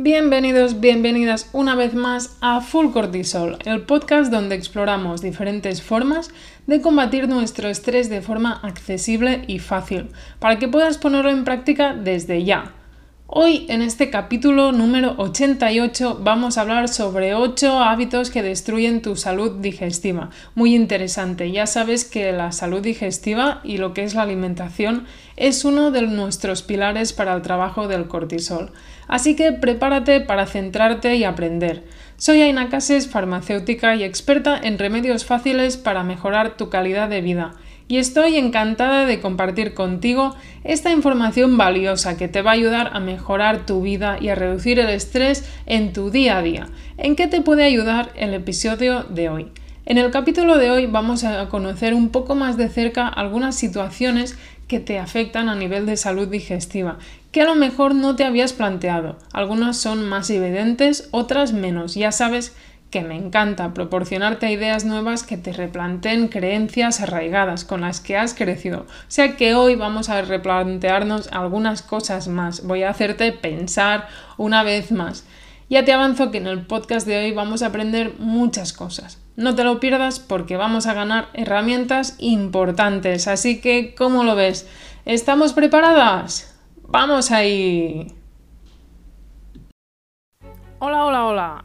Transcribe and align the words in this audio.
Bienvenidos, 0.00 0.78
bienvenidas 0.78 1.50
una 1.52 1.74
vez 1.74 1.92
más 1.92 2.36
a 2.40 2.60
Full 2.60 2.92
Cortisol, 2.92 3.58
el 3.64 3.80
podcast 3.80 4.30
donde 4.30 4.54
exploramos 4.54 5.22
diferentes 5.22 5.82
formas 5.82 6.30
de 6.68 6.80
combatir 6.80 7.28
nuestro 7.28 7.68
estrés 7.68 8.08
de 8.08 8.22
forma 8.22 8.60
accesible 8.62 9.42
y 9.48 9.58
fácil, 9.58 10.10
para 10.38 10.60
que 10.60 10.68
puedas 10.68 10.98
ponerlo 10.98 11.30
en 11.30 11.42
práctica 11.42 11.94
desde 11.94 12.44
ya. 12.44 12.74
Hoy 13.30 13.66
en 13.68 13.82
este 13.82 14.08
capítulo 14.08 14.72
número 14.72 15.14
88 15.18 16.20
vamos 16.22 16.56
a 16.56 16.62
hablar 16.62 16.88
sobre 16.88 17.34
8 17.34 17.80
hábitos 17.80 18.30
que 18.30 18.42
destruyen 18.42 19.02
tu 19.02 19.16
salud 19.16 19.58
digestiva. 19.60 20.30
Muy 20.54 20.74
interesante, 20.74 21.52
ya 21.52 21.66
sabes 21.66 22.06
que 22.06 22.32
la 22.32 22.52
salud 22.52 22.80
digestiva 22.80 23.60
y 23.64 23.76
lo 23.76 23.92
que 23.92 24.04
es 24.04 24.14
la 24.14 24.22
alimentación 24.22 25.04
es 25.36 25.66
uno 25.66 25.90
de 25.90 26.00
nuestros 26.06 26.62
pilares 26.62 27.12
para 27.12 27.34
el 27.34 27.42
trabajo 27.42 27.86
del 27.86 28.08
cortisol. 28.08 28.72
Así 29.08 29.36
que 29.36 29.52
prepárate 29.52 30.22
para 30.22 30.46
centrarte 30.46 31.14
y 31.16 31.24
aprender. 31.24 31.84
Soy 32.16 32.40
Aina 32.40 32.70
Cases, 32.70 33.08
farmacéutica 33.08 33.94
y 33.94 34.04
experta 34.04 34.58
en 34.58 34.78
remedios 34.78 35.26
fáciles 35.26 35.76
para 35.76 36.02
mejorar 36.02 36.56
tu 36.56 36.70
calidad 36.70 37.10
de 37.10 37.20
vida 37.20 37.56
y 37.88 37.96
estoy 37.96 38.36
encantada 38.36 39.06
de 39.06 39.20
compartir 39.20 39.74
contigo 39.74 40.36
esta 40.62 40.92
información 40.92 41.56
valiosa 41.56 42.18
que 42.18 42.28
te 42.28 42.42
va 42.42 42.50
a 42.50 42.54
ayudar 42.54 42.90
a 42.92 43.00
mejorar 43.00 43.64
tu 43.64 43.80
vida 43.80 44.18
y 44.20 44.28
a 44.28 44.34
reducir 44.34 44.78
el 44.78 44.90
estrés 44.90 45.44
en 45.64 45.94
tu 45.94 46.10
día 46.10 46.38
a 46.38 46.42
día. 46.42 46.68
¿En 46.98 47.16
qué 47.16 47.26
te 47.26 47.40
puede 47.40 47.64
ayudar 47.64 48.12
el 48.14 48.34
episodio 48.34 49.04
de 49.04 49.30
hoy? 49.30 49.46
En 49.86 49.96
el 49.96 50.10
capítulo 50.10 50.58
de 50.58 50.70
hoy 50.70 50.84
vamos 50.84 51.24
a 51.24 51.48
conocer 51.48 51.94
un 51.94 52.10
poco 52.10 52.34
más 52.34 52.58
de 52.58 52.68
cerca 52.68 53.08
algunas 53.08 53.56
situaciones 53.56 54.36
que 54.68 54.80
te 54.80 54.98
afectan 54.98 55.48
a 55.48 55.54
nivel 55.54 55.86
de 55.86 55.96
salud 55.96 56.28
digestiva, 56.28 56.98
que 57.32 57.40
a 57.40 57.46
lo 57.46 57.54
mejor 57.54 57.94
no 57.94 58.14
te 58.14 58.24
habías 58.24 58.52
planteado. 58.52 59.16
Algunas 59.32 59.78
son 59.78 60.06
más 60.06 60.28
evidentes, 60.28 61.08
otras 61.10 61.54
menos. 61.54 61.94
Ya 61.94 62.12
sabes 62.12 62.54
que 62.90 63.02
me 63.02 63.16
encanta 63.16 63.74
proporcionarte 63.74 64.50
ideas 64.50 64.84
nuevas 64.84 65.22
que 65.22 65.36
te 65.36 65.52
replanteen 65.52 66.28
creencias 66.28 67.00
arraigadas 67.00 67.64
con 67.64 67.82
las 67.82 68.00
que 68.00 68.16
has 68.16 68.34
crecido. 68.34 68.80
O 68.80 69.10
sea 69.10 69.36
que 69.36 69.54
hoy 69.54 69.74
vamos 69.74 70.08
a 70.08 70.22
replantearnos 70.22 71.28
algunas 71.32 71.82
cosas 71.82 72.28
más. 72.28 72.66
Voy 72.66 72.82
a 72.82 72.90
hacerte 72.90 73.32
pensar 73.32 74.08
una 74.38 74.62
vez 74.62 74.90
más. 74.90 75.26
Ya 75.68 75.84
te 75.84 75.92
avanzo 75.92 76.30
que 76.30 76.38
en 76.38 76.46
el 76.46 76.66
podcast 76.66 77.06
de 77.06 77.18
hoy 77.18 77.32
vamos 77.32 77.62
a 77.62 77.66
aprender 77.66 78.14
muchas 78.18 78.72
cosas. 78.72 79.22
No 79.36 79.54
te 79.54 79.64
lo 79.64 79.80
pierdas 79.80 80.18
porque 80.18 80.56
vamos 80.56 80.86
a 80.86 80.94
ganar 80.94 81.28
herramientas 81.34 82.16
importantes. 82.18 83.28
Así 83.28 83.60
que, 83.60 83.94
¿cómo 83.94 84.24
lo 84.24 84.34
ves? 84.34 84.66
¿Estamos 85.04 85.52
preparadas? 85.52 86.58
¡Vamos 86.84 87.30
ahí! 87.30 88.14
Hola, 90.78 91.04
hola, 91.04 91.24
hola. 91.26 91.64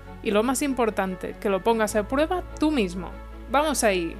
y 0.23 0.31
lo 0.31 0.43
más 0.43 0.61
importante, 0.61 1.35
que 1.39 1.49
lo 1.49 1.63
pongas 1.63 1.95
a 1.95 2.07
prueba 2.07 2.43
tú 2.59 2.71
mismo. 2.71 3.09
¡Vamos 3.51 3.83
ahí! 3.83 4.15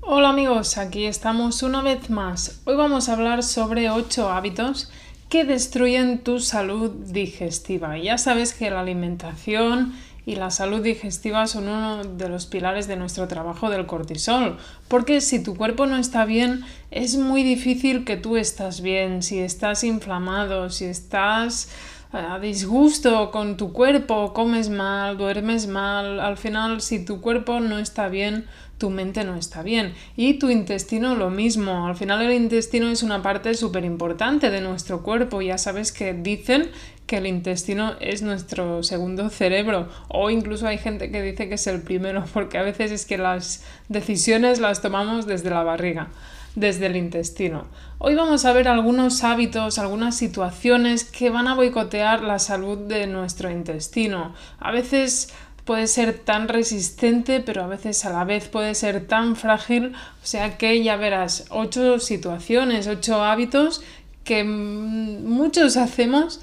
Hola 0.00 0.30
amigos, 0.30 0.78
aquí 0.78 1.06
estamos 1.06 1.62
una 1.62 1.80
vez 1.80 2.10
más. 2.10 2.60
Hoy 2.64 2.74
vamos 2.74 3.08
a 3.08 3.12
hablar 3.12 3.42
sobre 3.42 3.88
8 3.88 4.30
hábitos 4.30 4.90
que 5.28 5.44
destruyen 5.44 6.18
tu 6.18 6.40
salud 6.40 6.90
digestiva. 6.90 7.96
Ya 7.96 8.18
sabes 8.18 8.52
que 8.52 8.70
la 8.70 8.80
alimentación 8.80 9.94
y 10.24 10.36
la 10.36 10.50
salud 10.50 10.82
digestiva 10.82 11.46
son 11.46 11.68
uno 11.68 12.04
de 12.04 12.28
los 12.28 12.46
pilares 12.46 12.86
de 12.86 12.96
nuestro 12.96 13.26
trabajo 13.28 13.70
del 13.70 13.86
cortisol, 13.86 14.58
porque 14.88 15.20
si 15.20 15.42
tu 15.42 15.56
cuerpo 15.56 15.86
no 15.86 15.96
está 15.96 16.24
bien, 16.24 16.64
es 16.90 17.16
muy 17.16 17.42
difícil 17.42 18.04
que 18.04 18.16
tú 18.16 18.36
estás 18.36 18.82
bien, 18.82 19.22
si 19.22 19.40
estás 19.40 19.82
inflamado, 19.82 20.70
si 20.70 20.84
estás 20.84 21.70
eh, 22.12 22.18
a 22.18 22.38
disgusto 22.38 23.30
con 23.30 23.56
tu 23.56 23.72
cuerpo, 23.72 24.32
comes 24.32 24.68
mal, 24.68 25.16
duermes 25.16 25.66
mal, 25.66 26.20
al 26.20 26.36
final 26.36 26.80
si 26.80 27.04
tu 27.04 27.20
cuerpo 27.20 27.58
no 27.60 27.78
está 27.78 28.08
bien, 28.08 28.46
tu 28.82 28.90
mente 28.90 29.22
no 29.22 29.36
está 29.36 29.62
bien. 29.62 29.94
Y 30.16 30.40
tu 30.40 30.50
intestino 30.50 31.14
lo 31.14 31.30
mismo. 31.30 31.86
Al 31.86 31.94
final 31.94 32.20
el 32.20 32.32
intestino 32.32 32.88
es 32.88 33.04
una 33.04 33.22
parte 33.22 33.54
súper 33.54 33.84
importante 33.84 34.50
de 34.50 34.60
nuestro 34.60 35.04
cuerpo. 35.04 35.40
Ya 35.40 35.56
sabes 35.56 35.92
que 35.92 36.14
dicen 36.14 36.68
que 37.12 37.18
el 37.18 37.26
intestino 37.26 37.92
es 38.00 38.22
nuestro 38.22 38.82
segundo 38.82 39.28
cerebro 39.28 39.86
o 40.08 40.30
incluso 40.30 40.66
hay 40.66 40.78
gente 40.78 41.10
que 41.10 41.20
dice 41.20 41.46
que 41.46 41.56
es 41.56 41.66
el 41.66 41.82
primero 41.82 42.24
porque 42.32 42.56
a 42.56 42.62
veces 42.62 42.90
es 42.90 43.04
que 43.04 43.18
las 43.18 43.62
decisiones 43.90 44.60
las 44.60 44.80
tomamos 44.80 45.26
desde 45.26 45.50
la 45.50 45.62
barriga 45.62 46.08
desde 46.54 46.86
el 46.86 46.96
intestino. 46.96 47.66
Hoy 47.98 48.14
vamos 48.14 48.46
a 48.46 48.54
ver 48.54 48.66
algunos 48.66 49.24
hábitos, 49.24 49.78
algunas 49.78 50.16
situaciones 50.16 51.04
que 51.04 51.28
van 51.28 51.48
a 51.48 51.54
boicotear 51.54 52.22
la 52.22 52.38
salud 52.38 52.78
de 52.78 53.06
nuestro 53.06 53.50
intestino. 53.50 54.34
A 54.58 54.70
veces 54.70 55.34
puede 55.66 55.88
ser 55.88 56.18
tan 56.18 56.48
resistente, 56.48 57.40
pero 57.40 57.62
a 57.62 57.66
veces 57.66 58.06
a 58.06 58.10
la 58.10 58.24
vez 58.24 58.48
puede 58.48 58.74
ser 58.74 59.06
tan 59.06 59.36
frágil. 59.36 59.92
O 60.22 60.26
sea 60.26 60.56
que 60.56 60.82
ya 60.82 60.96
verás, 60.96 61.44
ocho 61.50 61.98
situaciones, 61.98 62.86
ocho 62.86 63.22
hábitos 63.22 63.82
que 64.24 64.44
muchos 64.44 65.76
hacemos 65.76 66.40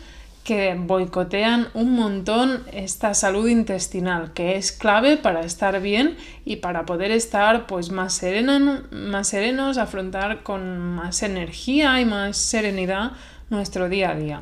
que 0.50 0.74
boicotean 0.74 1.68
un 1.76 1.94
montón 1.94 2.64
esta 2.74 3.14
salud 3.14 3.48
intestinal, 3.48 4.34
que 4.34 4.56
es 4.56 4.72
clave 4.72 5.16
para 5.16 5.42
estar 5.42 5.80
bien 5.80 6.18
y 6.44 6.56
para 6.56 6.88
poder 6.88 7.12
estar 7.12 7.68
pues 7.68 7.92
más, 7.92 8.20
más 8.90 9.28
serenos, 9.28 9.78
afrontar 9.78 10.42
con 10.42 10.80
más 10.80 11.22
energía 11.22 12.02
y 12.02 12.06
más 12.06 12.36
serenidad 12.36 13.12
nuestro 13.52 13.90
día 13.90 14.10
a 14.10 14.16
día. 14.16 14.42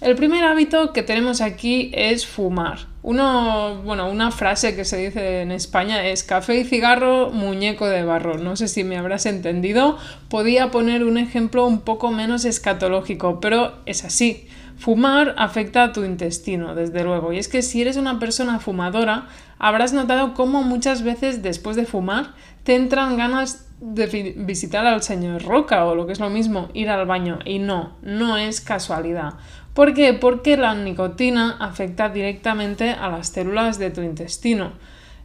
El 0.00 0.16
primer 0.16 0.44
hábito 0.44 0.94
que 0.94 1.02
tenemos 1.02 1.42
aquí 1.42 1.90
es 1.92 2.26
fumar. 2.26 2.93
Uno, 3.06 3.82
bueno, 3.84 4.08
una 4.08 4.30
frase 4.30 4.74
que 4.74 4.86
se 4.86 4.96
dice 4.96 5.42
en 5.42 5.52
España 5.52 6.06
es 6.06 6.24
café 6.24 6.56
y 6.60 6.64
cigarro, 6.64 7.30
muñeco 7.30 7.86
de 7.86 8.02
barro. 8.02 8.38
No 8.38 8.56
sé 8.56 8.66
si 8.66 8.82
me 8.82 8.96
habrás 8.96 9.26
entendido. 9.26 9.98
Podía 10.30 10.70
poner 10.70 11.04
un 11.04 11.18
ejemplo 11.18 11.66
un 11.66 11.82
poco 11.82 12.10
menos 12.10 12.46
escatológico, 12.46 13.40
pero 13.40 13.74
es 13.84 14.06
así. 14.06 14.48
Fumar 14.78 15.34
afecta 15.36 15.82
a 15.82 15.92
tu 15.92 16.02
intestino, 16.02 16.74
desde 16.74 17.04
luego. 17.04 17.34
Y 17.34 17.38
es 17.38 17.48
que 17.48 17.60
si 17.60 17.82
eres 17.82 17.98
una 17.98 18.18
persona 18.18 18.58
fumadora, 18.58 19.28
habrás 19.58 19.92
notado 19.92 20.32
cómo 20.32 20.62
muchas 20.62 21.02
veces 21.02 21.42
después 21.42 21.76
de 21.76 21.84
fumar 21.84 22.32
te 22.62 22.74
entran 22.74 23.18
ganas 23.18 23.66
de 23.80 24.34
visitar 24.38 24.86
al 24.86 25.02
señor 25.02 25.42
Roca 25.42 25.84
o 25.84 25.94
lo 25.94 26.06
que 26.06 26.14
es 26.14 26.20
lo 26.20 26.30
mismo, 26.30 26.70
ir 26.72 26.88
al 26.88 27.04
baño. 27.04 27.38
Y 27.44 27.58
no, 27.58 27.98
no 28.00 28.38
es 28.38 28.62
casualidad. 28.62 29.34
¿Por 29.74 29.92
qué? 29.92 30.14
Porque 30.14 30.56
la 30.56 30.74
nicotina 30.74 31.56
afecta 31.58 32.08
directamente 32.08 32.90
a 32.90 33.08
las 33.08 33.28
células 33.28 33.78
de 33.78 33.90
tu 33.90 34.02
intestino. 34.02 34.72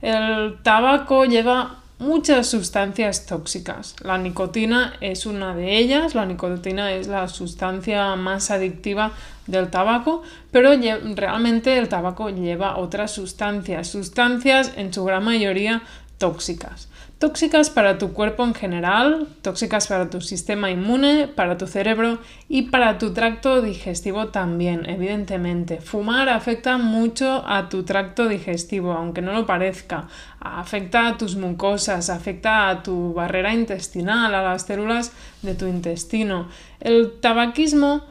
El 0.01 0.57
tabaco 0.63 1.25
lleva 1.25 1.79
muchas 1.99 2.47
sustancias 2.47 3.27
tóxicas. 3.27 3.95
La 4.01 4.17
nicotina 4.17 4.93
es 5.01 5.27
una 5.27 5.53
de 5.53 5.77
ellas. 5.77 6.15
La 6.15 6.25
nicotina 6.25 6.93
es 6.93 7.07
la 7.07 7.27
sustancia 7.27 8.15
más 8.15 8.49
adictiva 8.49 9.11
del 9.45 9.69
tabaco, 9.69 10.23
pero 10.51 10.71
realmente 11.15 11.77
el 11.77 11.87
tabaco 11.87 12.29
lleva 12.29 12.77
otras 12.77 13.11
sustancias, 13.11 13.87
sustancias 13.87 14.73
en 14.77 14.93
su 14.93 15.03
gran 15.05 15.23
mayoría 15.23 15.83
tóxicas. 16.19 16.89
Tóxicas 17.17 17.69
para 17.69 17.97
tu 17.97 18.13
cuerpo 18.13 18.45
en 18.45 18.53
general, 18.53 19.27
tóxicas 19.41 19.87
para 19.87 20.09
tu 20.09 20.21
sistema 20.21 20.71
inmune, 20.71 21.27
para 21.27 21.57
tu 21.57 21.67
cerebro 21.67 22.19
y 22.47 22.63
para 22.63 22.97
tu 22.97 23.11
tracto 23.11 23.61
digestivo 23.61 24.29
también, 24.29 24.89
evidentemente. 24.89 25.81
Fumar 25.81 26.29
afecta 26.29 26.77
mucho 26.77 27.43
a 27.45 27.67
tu 27.67 27.83
tracto 27.83 28.29
digestivo, 28.29 28.93
aunque 28.93 29.21
no 29.21 29.33
lo 29.33 29.45
parezca. 29.45 30.07
Afecta 30.39 31.07
a 31.07 31.17
tus 31.17 31.35
mucosas, 31.35 32.09
afecta 32.09 32.69
a 32.69 32.83
tu 32.83 33.13
barrera 33.13 33.53
intestinal, 33.53 34.33
a 34.33 34.41
las 34.41 34.61
células 34.61 35.11
de 35.41 35.55
tu 35.55 35.67
intestino. 35.67 36.47
El 36.79 37.19
tabaquismo 37.19 38.05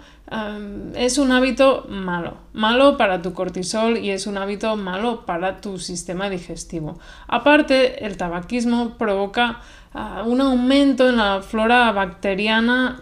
es 0.95 1.17
un 1.17 1.33
hábito 1.33 1.87
malo, 1.89 2.35
malo 2.53 2.97
para 2.97 3.23
tu 3.23 3.33
cortisol 3.33 3.97
y 3.97 4.11
es 4.11 4.27
un 4.27 4.37
hábito 4.37 4.77
malo 4.77 5.25
para 5.25 5.61
tu 5.61 5.79
sistema 5.79 6.29
digestivo. 6.29 6.99
Aparte, 7.27 8.05
el 8.05 8.17
tabaquismo 8.17 8.99
provoca 8.99 9.61
un 10.27 10.41
aumento 10.41 11.09
en 11.09 11.17
la 11.17 11.41
flora 11.41 11.91
bacteriana 11.93 13.01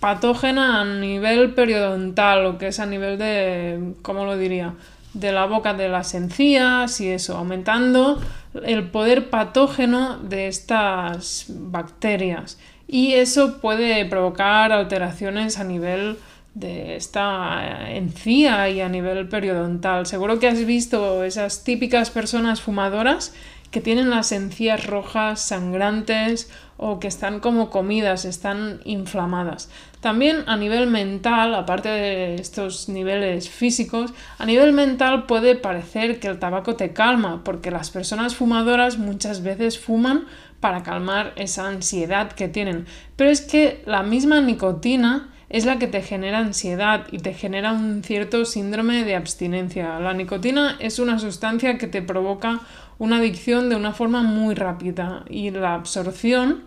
patógena 0.00 0.80
a 0.80 0.84
nivel 0.84 1.54
periodontal, 1.54 2.46
o 2.46 2.58
que 2.58 2.68
es 2.68 2.80
a 2.80 2.86
nivel 2.86 3.18
de, 3.18 3.94
¿cómo 4.02 4.24
lo 4.24 4.36
diría? 4.36 4.74
De 5.12 5.30
la 5.30 5.44
boca 5.44 5.74
de 5.74 5.90
las 5.90 6.14
encías 6.14 7.00
y 7.02 7.10
eso, 7.10 7.36
aumentando 7.36 8.18
el 8.64 8.88
poder 8.90 9.28
patógeno 9.28 10.16
de 10.18 10.48
estas 10.48 11.46
bacterias. 11.48 12.58
Y 12.88 13.12
eso 13.12 13.58
puede 13.60 14.04
provocar 14.06 14.72
alteraciones 14.72 15.58
a 15.58 15.64
nivel 15.64 16.16
de 16.54 16.96
esta 16.96 17.90
encía 17.90 18.68
y 18.68 18.80
a 18.80 18.88
nivel 18.88 19.28
periodontal. 19.28 20.06
Seguro 20.06 20.38
que 20.38 20.48
has 20.48 20.64
visto 20.66 21.24
esas 21.24 21.64
típicas 21.64 22.10
personas 22.10 22.60
fumadoras 22.60 23.32
que 23.70 23.80
tienen 23.80 24.10
las 24.10 24.32
encías 24.32 24.86
rojas, 24.86 25.40
sangrantes 25.40 26.50
o 26.76 27.00
que 27.00 27.08
están 27.08 27.40
como 27.40 27.70
comidas, 27.70 28.26
están 28.26 28.80
inflamadas. 28.84 29.70
También 30.00 30.44
a 30.46 30.56
nivel 30.56 30.88
mental, 30.88 31.54
aparte 31.54 31.88
de 31.88 32.34
estos 32.34 32.88
niveles 32.90 33.48
físicos, 33.48 34.12
a 34.38 34.44
nivel 34.44 34.72
mental 34.74 35.24
puede 35.26 35.54
parecer 35.54 36.20
que 36.20 36.28
el 36.28 36.38
tabaco 36.38 36.76
te 36.76 36.92
calma, 36.92 37.42
porque 37.44 37.70
las 37.70 37.90
personas 37.90 38.34
fumadoras 38.34 38.98
muchas 38.98 39.42
veces 39.42 39.78
fuman 39.78 40.26
para 40.60 40.82
calmar 40.82 41.32
esa 41.36 41.66
ansiedad 41.66 42.32
que 42.32 42.48
tienen. 42.48 42.86
Pero 43.16 43.30
es 43.30 43.40
que 43.40 43.82
la 43.86 44.02
misma 44.02 44.40
nicotina 44.40 45.31
es 45.52 45.66
la 45.66 45.78
que 45.78 45.86
te 45.86 46.00
genera 46.00 46.38
ansiedad 46.38 47.06
y 47.12 47.18
te 47.18 47.34
genera 47.34 47.72
un 47.72 48.02
cierto 48.02 48.46
síndrome 48.46 49.04
de 49.04 49.14
abstinencia. 49.14 50.00
La 50.00 50.14
nicotina 50.14 50.76
es 50.80 50.98
una 50.98 51.18
sustancia 51.18 51.76
que 51.76 51.86
te 51.86 52.00
provoca 52.00 52.60
una 52.98 53.18
adicción 53.18 53.68
de 53.68 53.76
una 53.76 53.92
forma 53.92 54.22
muy 54.22 54.54
rápida 54.54 55.24
y 55.28 55.50
la 55.50 55.74
absorción 55.74 56.62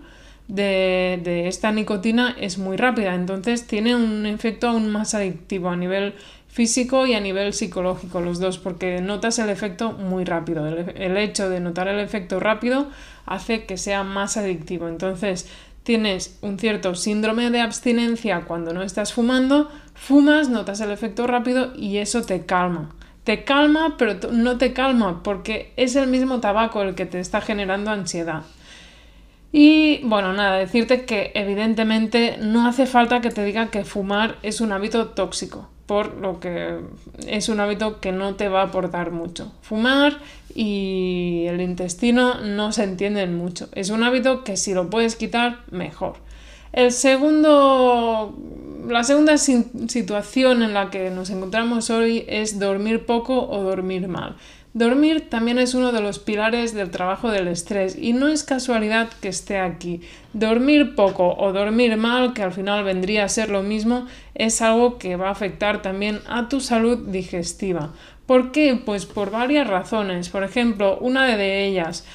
de, 0.48 1.48
esta 1.48 1.72
nicotina 1.72 2.36
es 2.40 2.60
muy 2.60 2.78
rápida, 2.78 3.16
entonces 3.16 3.66
tiene 3.66 3.96
un 3.96 4.28
efecto 4.28 4.68
aún 4.68 4.92
más 4.92 5.16
adictivo 5.16 5.70
a 5.70 5.76
nivel 5.76 6.14
físico 6.48 7.08
y 7.08 7.16
a 7.16 7.20
nivel 7.20 7.54
psicológico, 7.54 8.22
los 8.22 8.40
dos, 8.40 8.60
porque 8.60 9.02
notas 9.02 9.40
el 9.40 9.50
efecto 9.50 9.94
muy 9.94 10.26
rápido. 10.26 10.68
el 10.68 11.18
hecho 11.18 11.50
de 11.50 11.60
notar 11.60 11.88
el 11.88 12.00
efecto 12.00 12.40
rápido 12.40 12.88
hace 13.26 13.66
que 13.66 13.78
sea 13.78 14.04
más 14.04 14.38
adictivo. 14.38 14.88
Entonces, 14.88 15.50
tienes 15.86 16.40
un 16.42 16.58
cierto 16.58 16.96
síndrome 16.96 17.52
de 17.52 17.62
abstinencia 17.62 18.42
cuando 18.42 18.74
no 18.74 18.82
estás 18.82 19.14
fumando, 19.14 19.70
fumas, 19.94 20.50
notas 20.50 20.82
el 20.82 20.90
efecto 20.90 21.28
rápido 21.28 21.74
y 21.76 21.98
eso 21.98 22.24
te 22.24 22.46
calma. 22.46 22.90
Te 23.24 23.44
calma, 23.44 23.96
pero 23.98 24.32
no 24.32 24.58
te 24.58 24.74
calma 24.74 25.22
porque 25.22 25.74
es 25.78 25.96
el 25.96 26.08
mismo 26.08 26.40
tabaco 26.40 26.82
el 26.82 26.96
que 26.96 27.06
te 27.06 27.20
está 27.20 27.40
generando 27.40 27.92
ansiedad. 27.92 28.42
Y 29.52 30.02
bueno, 30.04 30.34
nada, 30.34 30.58
decirte 30.58 31.06
que 31.06 31.32
evidentemente 31.36 32.38
no 32.42 32.68
hace 32.68 32.88
falta 32.88 33.22
que 33.22 33.30
te 33.30 33.46
diga 33.46 33.68
que 33.68 33.86
fumar 33.86 34.38
es 34.42 34.62
un 34.62 34.72
hábito 34.72 35.10
tóxico 35.10 35.70
por 35.86 36.16
lo 36.18 36.40
que 36.40 36.80
es 37.28 37.50
un 37.50 37.60
hábito 37.60 38.00
que 38.00 38.12
no 38.12 38.36
te 38.36 38.50
va 38.50 38.62
a 38.62 38.66
aportar 38.66 39.12
mucho. 39.12 39.52
Fumar 39.62 40.18
y 40.54 41.46
el 41.48 41.62
intestino 41.62 42.42
no 42.42 42.72
se 42.72 42.84
entienden 42.84 43.38
mucho. 43.38 43.70
Es 43.74 43.90
un 43.90 44.04
hábito 44.04 44.44
que 44.44 44.58
si 44.58 44.74
lo 44.74 44.90
puedes 44.90 45.16
quitar, 45.16 45.60
mejor. 45.70 46.16
El 46.74 46.92
segundo, 46.92 48.36
la 48.88 49.04
segunda 49.04 49.38
situación 49.38 50.64
en 50.64 50.74
la 50.74 50.90
que 50.90 51.10
nos 51.10 51.30
encontramos 51.30 51.90
hoy 51.90 52.26
es 52.28 52.60
dormir 52.60 53.06
poco 53.06 53.48
o 53.48 53.62
dormir 53.64 54.08
mal. 54.08 54.36
Dormir 54.75 55.30
también 55.30 55.57
es 55.57 55.74
uno 55.74 55.94
de 55.94 56.01
los 56.01 56.19
pilares 56.19 56.74
del 56.74 56.92
trabajo 56.92 57.31
del 57.31 57.48
estrés 57.48 57.98
y 57.98 58.12
no 58.12 58.27
es 58.27 58.44
casualidad 58.44 59.07
que 59.22 59.30
esté 59.30 59.57
aquí. 59.57 60.01
Dormir 60.33 60.95
poco 60.95 61.33
o 61.38 61.54
dormir 61.54 61.95
mal, 61.95 62.33
que 62.33 62.44
al 62.44 62.51
final 62.51 62.83
vendría 62.83 63.24
a 63.24 63.30
ser 63.30 63.50
lo 63.50 63.63
mismo, 63.63 64.06
es 64.33 64.62
algo 64.62 64.98
que 64.98 65.16
va 65.16 65.30
a 65.30 65.31
afectar 65.31 65.81
también 65.81 66.19
a 66.27 66.50
tu 66.50 66.60
salud 66.60 67.07
digestiva. 67.07 67.94
¿Por 68.25 68.51
qué? 68.51 68.77
Pues 68.86 69.06
por 69.06 69.31
varias 69.31 69.66
razones. 69.66 70.27
Por 70.27 70.44
ejemplo, 70.44 70.98
una 71.00 71.38
de 71.38 71.66
ellas, 71.66 72.06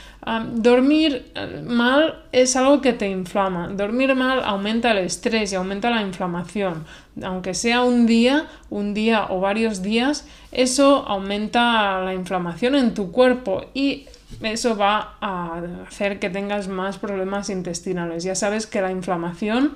dormir 0.52 1.32
eh, 1.34 1.62
mal 1.66 2.24
es 2.32 2.56
algo 2.56 2.80
que 2.80 2.92
te 2.92 3.08
inflama. 3.08 3.68
Dormir 3.68 4.14
mal 4.14 4.42
aumenta 4.44 4.92
el 4.92 4.98
estrés 4.98 5.52
y 5.52 5.56
aumenta 5.56 5.90
la 5.90 6.02
inflamación. 6.02 6.84
Aunque 7.22 7.54
sea 7.54 7.82
un 7.82 8.06
día, 8.06 8.46
un 8.68 8.94
día 8.94 9.26
o 9.30 9.40
varios 9.40 9.82
días, 9.82 10.26
eso 10.52 11.04
aumenta 11.06 12.00
la 12.02 12.14
inflamación 12.14 12.74
en 12.74 12.94
tu 12.94 13.12
cuerpo 13.12 13.64
y 13.74 14.06
eso 14.42 14.76
va 14.76 15.16
a 15.20 15.62
hacer 15.86 16.18
que 16.18 16.30
tengas 16.30 16.68
más 16.68 16.98
problemas 16.98 17.50
intestinales. 17.50 18.24
Ya 18.24 18.34
sabes 18.34 18.66
que 18.66 18.80
la 18.80 18.90
inflamación 18.90 19.74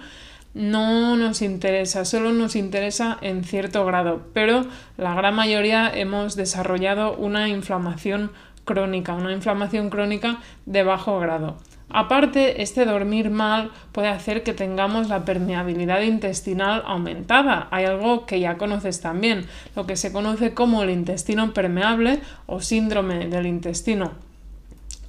no 0.55 1.17
nos 1.17 1.43
interesa, 1.43 2.05
solo 2.05 2.33
nos 2.33 2.55
interesa 2.55 3.19
en 3.21 3.43
cierto 3.45 3.85
grado, 3.85 4.23
pero 4.33 4.65
la 4.97 5.15
gran 5.15 5.35
mayoría 5.35 5.91
hemos 5.93 6.37
desarrollado 6.37 7.17
una 7.17 7.49
inflamación 7.49 8.31
crónica, 8.65 9.15
una 9.15 9.33
inflamación 9.33 9.91
crónica 9.91 10.41
de 10.67 10.83
bajo 10.83 11.19
grado. 11.19 11.57
Aparte, 11.91 12.63
este 12.63 12.87
dormir 12.87 13.31
mal 13.31 13.71
puede 13.93 14.09
hacer 14.09 14.43
que 14.43 14.53
tengamos 14.53 15.09
la 15.09 15.25
permeabilidad 15.25 16.01
intestinal 16.01 16.83
aumentada. 16.87 17.69
Hay 17.71 17.85
algo 17.85 18.27
que 18.27 18.41
ya 18.41 18.57
conoces 18.57 19.01
también, 19.01 19.47
lo 19.77 19.87
que 19.87 19.97
se 19.97 20.13
conoce 20.13 20.55
como 20.55 20.83
el 20.83 20.91
intestino 20.91 21.53
permeable 21.53 22.21
o 22.47 22.61
síndrome 22.61 23.29
del 23.29 23.47
intestino 23.47 24.13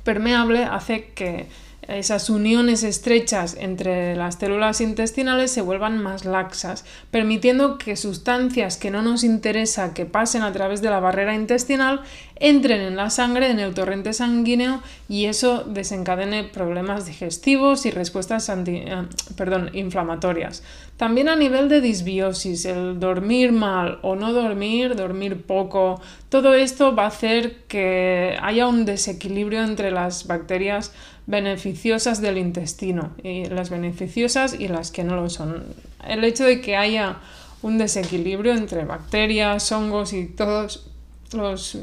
permeable 0.06 0.63
hace 0.63 1.07
que 1.07 1.50
esas 1.88 2.30
uniones 2.30 2.84
estrechas 2.84 3.56
entre 3.60 4.16
las 4.16 4.36
células 4.36 4.82
intestinales 4.82 5.52
se 5.52 5.62
vuelvan 5.62 5.98
más 5.98 6.26
laxas, 6.26 6.86
permitiendo 7.12 7.78
que 7.78 7.96
sustancias 7.96 8.78
que 8.78 8.92
no 8.92 9.02
nos 9.02 9.24
interesa 9.24 9.94
que 9.94 10.06
pasen 10.06 10.42
a 10.42 10.52
través 10.52 10.82
de 10.82 10.90
la 10.90 11.00
barrera 11.00 11.36
intestinal 11.36 12.02
entren 12.38 12.82
en 12.82 12.96
la 12.96 13.10
sangre, 13.10 13.50
en 13.50 13.60
el 13.60 13.74
torrente 13.74 14.14
sanguíneo 14.14 14.82
y 15.08 15.26
eso 15.26 15.64
desencadene 15.64 16.44
problemas 16.44 17.06
digestivos 17.06 17.86
y 17.86 17.92
respuestas 17.92 18.50
eh, 18.50 19.04
perdón, 19.38 19.70
inflamatorias. 19.74 20.64
También 20.98 21.30
a 21.30 21.36
nivel 21.36 21.70
de 21.70 21.81
disbiosis, 21.81 22.66
el 22.66 23.00
dormir 23.00 23.52
mal 23.52 24.00
o 24.02 24.16
no 24.16 24.34
dormir, 24.34 24.96
dormir 24.96 25.44
poco, 25.44 26.02
todo 26.30 26.54
esto 26.54 26.96
va 26.96 27.04
a 27.04 27.08
hacer 27.08 27.64
que 27.68 28.38
haya 28.42 28.68
un 28.68 28.86
desequilibrio 28.86 29.64
entre 29.64 29.92
las 29.92 30.28
bacterias 30.28 30.94
beneficiosas 31.27 32.22
del 32.22 32.38
intestino, 32.38 33.12
y 33.24 33.45
las 33.45 33.69
beneficiosas 33.69 34.60
y 34.60 34.68
las 34.68 34.92
que 34.92 35.04
no 35.04 35.16
lo 35.16 35.30
son. 35.30 35.63
El 36.07 36.24
hecho 36.24 36.44
de 36.44 36.62
que 36.62 36.75
haya 36.75 37.18
un 37.62 37.77
desequilibrio 37.77 38.54
entre 38.54 38.86
bacterias, 38.86 39.72
hongos 39.72 40.13
y 40.13 40.27
todos 40.27 40.88
los, 41.33 41.78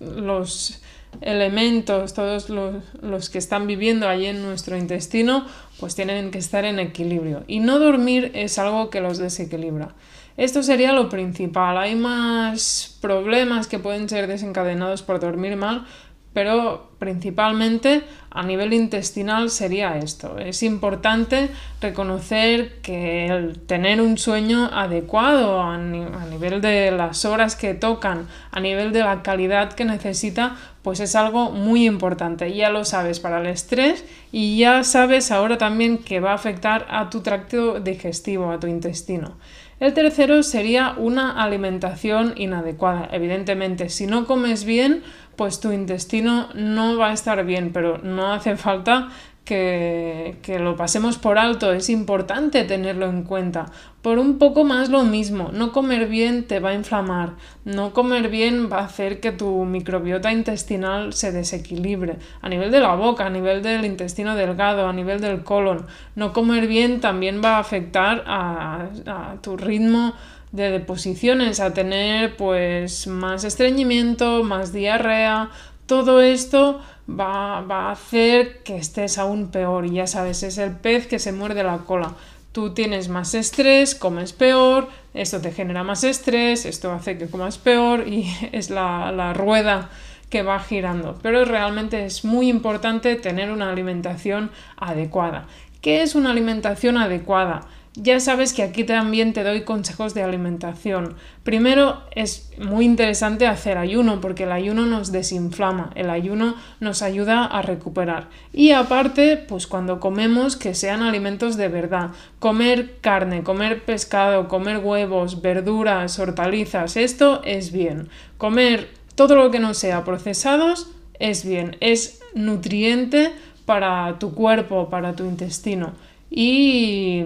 los 0.00 0.82
elementos, 1.22 2.12
todos 2.12 2.50
los, 2.50 2.84
los, 3.00 3.30
que 3.30 3.38
están 3.38 3.66
viviendo 3.66 4.08
allí 4.08 4.26
en 4.26 4.42
nuestro 4.42 4.76
intestino, 4.76 5.46
pues 5.80 5.94
tienen 5.94 6.30
que 6.30 6.38
estar 6.38 6.64
en 6.64 6.78
equilibrio. 6.78 7.44
Y 7.46 7.60
no 7.60 7.78
dormir 7.78 8.30
es 8.34 8.58
algo 8.58 8.90
que 8.90 9.00
los 9.00 9.18
desequilibra. 9.18 9.94
Esto 10.36 10.62
sería 10.62 10.92
lo 10.92 11.08
principal. 11.08 11.78
Hay 11.78 11.96
más 11.96 12.96
problemas 13.00 13.66
que 13.66 13.80
pueden 13.80 14.08
ser 14.08 14.28
desencadenados 14.28 15.02
por 15.02 15.18
dormir 15.18 15.56
mal, 15.56 15.84
pero 16.32 16.90
principalmente 16.98 18.02
a 18.30 18.42
nivel 18.42 18.72
intestinal 18.72 19.50
sería 19.50 19.98
esto. 19.98 20.38
Es 20.38 20.62
importante 20.62 21.48
reconocer 21.80 22.80
que 22.82 23.26
el 23.26 23.58
tener 23.60 24.00
un 24.00 24.18
sueño 24.18 24.66
adecuado 24.72 25.60
a, 25.62 25.78
nivel 25.78 26.60
de 26.60 26.90
las 26.90 27.24
horas 27.24 27.56
que 27.56 27.74
tocan, 27.74 28.26
a 28.50 28.60
nivel 28.60 28.92
de 28.92 29.00
la 29.00 29.22
calidad 29.22 29.72
que 29.72 29.84
necesita, 29.84 30.56
pues 30.82 31.00
es 31.00 31.14
algo 31.16 31.50
muy 31.50 31.86
importante. 31.86 32.52
Ya 32.54 32.70
lo 32.70 32.84
sabes 32.84 33.20
para 33.20 33.40
el 33.40 33.46
estrés 33.46 34.04
y 34.30 34.58
ya 34.58 34.84
sabes 34.84 35.30
ahora 35.30 35.58
también 35.58 35.98
que 35.98 36.20
va 36.20 36.32
a 36.32 36.34
afectar 36.34 36.86
a 36.90 37.10
tu 37.10 37.20
tracto 37.20 37.80
digestivo, 37.80 38.50
a 38.50 38.60
tu 38.60 38.66
intestino. 38.66 39.36
El 39.80 39.94
tercero 39.94 40.42
sería 40.42 40.94
una 40.96 41.40
alimentación 41.40 42.34
inadecuada. 42.36 43.08
Evidentemente, 43.12 43.90
si 43.90 44.08
no 44.08 44.26
comes 44.26 44.64
bien, 44.64 45.04
pues 45.38 45.60
tu 45.60 45.72
intestino 45.72 46.48
no 46.54 46.98
va 46.98 47.10
a 47.10 47.12
estar 47.12 47.46
bien, 47.46 47.70
pero 47.72 47.98
no 47.98 48.32
hace 48.32 48.56
falta 48.56 49.08
que, 49.44 50.58
lo 50.60 50.76
pasemos 50.76 51.16
por 51.16 51.38
alto, 51.38 51.72
es 51.72 51.88
importante 51.88 52.64
tenerlo 52.64 53.06
en 53.06 53.22
cuenta. 53.22 53.66
Por 54.02 54.18
un 54.18 54.36
poco 54.38 54.64
más 54.64 54.90
lo 54.90 55.04
mismo, 55.04 55.50
no 55.52 55.72
comer 55.72 56.08
bien 56.08 56.44
te 56.44 56.58
va 56.58 56.70
a 56.70 56.74
inflamar, 56.74 57.34
no 57.64 57.92
comer 57.94 58.28
bien 58.28 58.68
va 58.70 58.80
a 58.80 58.84
hacer 58.84 59.20
que 59.20 59.32
tu 59.32 59.64
microbiota 59.64 60.32
intestinal 60.32 61.12
se 61.12 61.32
desequilibre 61.32 62.16
a 62.42 62.48
nivel 62.48 62.70
de 62.70 62.80
la 62.80 62.94
boca, 62.96 63.26
a 63.26 63.30
nivel 63.30 63.62
del 63.62 63.84
intestino 63.86 64.34
delgado, 64.34 64.88
a 64.88 64.92
nivel 64.92 65.20
del 65.20 65.44
colon. 65.44 65.86
No 66.16 66.32
comer 66.32 66.66
bien 66.66 67.00
también 67.00 67.40
va 67.42 67.56
a 67.56 67.60
afectar 67.60 68.24
a, 68.26 68.88
a 69.06 69.36
tu 69.40 69.56
ritmo 69.56 70.14
de 70.52 70.70
deposiciones, 70.70 71.60
a 71.60 71.74
tener 71.74 72.36
pues 72.36 73.06
más 73.06 73.44
estreñimiento, 73.44 74.42
más 74.44 74.72
diarrea, 74.72 75.50
todo 75.86 76.20
esto 76.20 76.80
va, 77.08 77.62
va, 77.62 77.88
a 77.88 77.92
hacer 77.92 78.62
que 78.62 78.76
estés 78.76 79.18
aún 79.18 79.50
peor. 79.50 79.86
Y 79.86 79.94
ya 79.94 80.06
sabes, 80.06 80.42
es 80.42 80.58
el 80.58 80.72
pez 80.72 81.06
que 81.06 81.18
se 81.18 81.32
muerde 81.32 81.64
la 81.64 81.78
cola. 81.78 82.14
Tú 82.52 82.74
tienes 82.74 83.08
más 83.08 83.34
estrés, 83.34 83.94
comes 83.94 84.32
peor, 84.32 84.88
esto 85.14 85.40
te 85.40 85.52
genera 85.52 85.84
más 85.84 86.04
estrés, 86.04 86.64
esto 86.64 86.92
hace 86.92 87.18
que 87.18 87.28
comas 87.28 87.58
peor 87.58 88.08
y 88.08 88.30
es 88.52 88.70
la, 88.70 89.12
la 89.12 89.32
rueda 89.32 89.90
que 90.30 90.42
va 90.42 90.58
girando. 90.60 91.18
Pero 91.22 91.44
realmente 91.44 92.04
es 92.04 92.24
muy 92.24 92.48
importante 92.48 93.16
tener 93.16 93.50
una 93.50 93.70
alimentación 93.70 94.50
adecuada. 94.76 95.46
¿Qué 95.80 96.02
es 96.02 96.14
una 96.14 96.32
alimentación 96.32 96.98
adecuada? 96.98 97.66
Ya 98.00 98.20
sabes 98.20 98.52
que 98.52 98.62
aquí 98.62 98.84
también 98.84 99.32
te 99.32 99.42
doy 99.42 99.62
consejos 99.62 100.14
de 100.14 100.22
alimentación. 100.22 101.16
Primero 101.42 102.00
es 102.14 102.48
muy 102.56 102.84
interesante 102.84 103.44
hacer 103.48 103.76
ayuno 103.76 104.20
porque 104.20 104.44
el 104.44 104.52
ayuno 104.52 104.86
nos 104.86 105.10
desinflama, 105.10 105.90
el 105.96 106.08
ayuno 106.08 106.54
nos 106.78 107.02
ayuda 107.02 107.44
a 107.44 107.60
recuperar. 107.60 108.28
Y 108.52 108.70
aparte, 108.70 109.36
pues 109.36 109.66
cuando 109.66 109.98
comemos 109.98 110.54
que 110.54 110.74
sean 110.74 111.02
alimentos 111.02 111.56
de 111.56 111.66
verdad. 111.66 112.10
Comer 112.38 112.98
carne, 113.00 113.42
comer 113.42 113.84
pescado, 113.84 114.46
comer 114.46 114.78
huevos, 114.78 115.42
verduras, 115.42 116.20
hortalizas, 116.20 116.96
esto 116.96 117.42
es 117.44 117.72
bien. 117.72 118.10
Comer 118.36 118.90
todo 119.16 119.34
lo 119.34 119.50
que 119.50 119.58
no 119.58 119.74
sea 119.74 120.04
procesados 120.04 120.88
es 121.18 121.44
bien, 121.44 121.76
es 121.80 122.20
nutriente 122.32 123.32
para 123.66 124.20
tu 124.20 124.34
cuerpo, 124.34 124.88
para 124.88 125.16
tu 125.16 125.24
intestino. 125.24 125.94
Y 126.30 127.24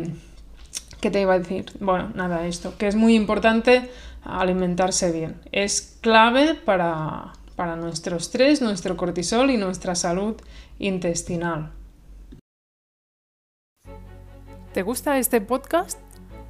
¿Qué 1.03 1.11
te 1.11 1.21
iba 1.21 1.35
a 1.35 1.39
decir? 1.41 1.67
Bueno, 1.81 2.13
nada, 2.15 2.47
esto, 2.47 2.79
que 2.79 2.87
es 2.87 2.95
muy 2.95 3.17
importante 3.17 3.91
alimentarse 4.23 5.11
bien. 5.11 5.41
Es 5.51 5.99
clave 6.01 6.55
para, 6.55 7.33
para 7.57 7.75
nuestro 7.75 8.17
estrés, 8.17 8.63
nuestro 8.63 8.97
cortisol 8.97 9.51
y 9.51 9.57
nuestra 9.57 9.97
salud 9.97 10.37
intestinal. 10.79 11.73
¿Te 14.73 14.83
gusta 14.83 15.19
este 15.19 15.41
podcast? 15.41 15.99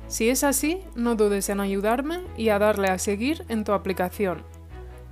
Si 0.06 0.28
es 0.28 0.44
así, 0.44 0.80
no 0.97 1.14
dudes 1.14 1.49
en 1.49 1.61
ayudarme 1.61 2.21
y 2.37 2.50
a 2.50 2.59
darle 2.59 2.88
a 2.88 2.99
seguir 2.99 3.47
en 3.49 3.64
tu 3.64 3.73
aplicación. 3.73 4.42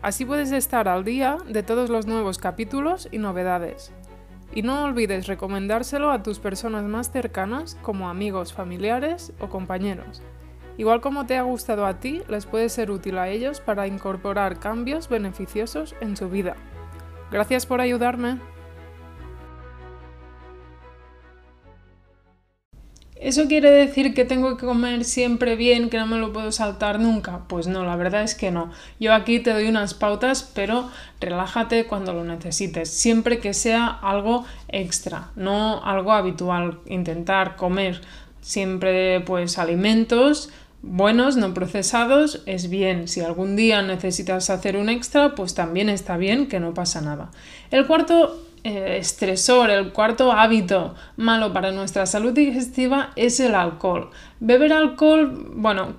Así 0.03 0.27
puedes 0.27 0.53
estar 0.53 0.87
al 0.87 1.03
día 1.03 1.39
de 1.49 1.63
todos 1.63 1.89
los 1.89 2.07
nuevos 2.07 2.37
capítulos 2.37 3.09
y 3.11 3.17
novedades. 3.17 3.91
Y 4.53 4.63
no 4.63 4.85
olvides 4.85 5.27
recomendárselo 5.27 6.11
a 6.11 6.23
tus 6.23 6.39
personas 6.39 6.85
más 6.85 7.11
cercanas 7.11 7.79
como 7.83 8.09
amigos, 8.09 8.53
familiares 8.53 9.33
o 9.41 9.49
compañeros. 9.49 10.23
Igual 10.77 11.01
como 11.01 11.27
te 11.27 11.37
ha 11.37 11.43
gustado 11.43 11.87
a 11.87 12.01
ti, 12.01 12.23
les 12.29 12.47
puede 12.47 12.69
ser 12.69 12.91
útil 12.91 13.19
a 13.19 13.29
ellos 13.29 13.61
para 13.61 13.87
incorporar 13.87 14.59
cambios 14.59 15.09
beneficiosos 15.09 15.95
en 16.01 16.17
su 16.17 16.29
vida. 16.31 16.57
Gracias 17.31 17.67
por 17.67 17.81
ayudarme. 17.81 18.39
¿Eso 23.21 23.49
quiere 23.49 23.71
decir 23.71 24.15
que 24.15 24.25
tengo 24.25 24.57
que 24.57 24.65
comer 24.65 25.05
siempre 25.05 25.55
bien, 25.55 25.91
que 25.91 25.99
no 25.99 26.07
me 26.07 26.17
lo 26.17 26.33
puedo 26.33 26.51
saltar 26.53 26.99
nunca? 26.99 27.43
Pues 27.49 27.67
no, 27.67 27.85
la 27.85 27.95
verdad 27.95 28.23
es 28.23 28.35
que 28.35 28.51
no. 28.51 28.71
Yo 28.99 29.13
aquí 29.13 29.41
te 29.41 29.53
doy 29.53 29.69
unas 29.69 29.93
pautas, 29.93 30.51
pero 30.55 30.89
relájate 31.21 31.87
cuando 31.87 32.15
lo 32.15 32.25
necesites, 32.25 32.89
siempre 32.89 33.39
que 33.39 33.53
sea 33.53 33.87
algo 33.87 34.47
extra, 34.69 35.33
no 35.37 35.85
algo 35.85 36.13
habitual. 36.13 36.79
Intentar 36.87 37.57
comer 37.57 38.01
siempre 38.41 39.21
pues 39.21 39.59
alimentos 39.59 40.51
buenos, 40.83 41.37
no 41.37 41.53
procesados, 41.53 42.43
es 42.47 42.71
bien. 42.71 43.07
Si 43.07 43.21
algún 43.21 43.57
día 43.57 43.83
necesitas 43.83 44.51
hacer 44.51 44.77
un 44.77 44.89
extra, 44.89 45.35
pues 45.35 45.55
también 45.55 45.89
está 45.89 46.17
bien, 46.17 46.47
que 46.47 46.61
no 46.61 46.75
pasa 46.75 47.01
nada. 47.01 47.31
El 47.71 47.87
cuarto 47.87 48.47
eh, 48.65 48.97
estresor, 48.99 49.71
el 49.71 49.93
cuarto 49.93 50.33
hábito 50.33 50.95
malo 51.17 51.53
para 51.53 51.73
nuestra 51.73 52.07
salud 52.07 52.33
digestiva 52.33 53.11
es 53.17 53.41
el 53.41 53.55
alcohol. 53.55 54.11
Beber 54.41 54.73
alcohol, 54.73 55.53
bueno, 55.55 55.95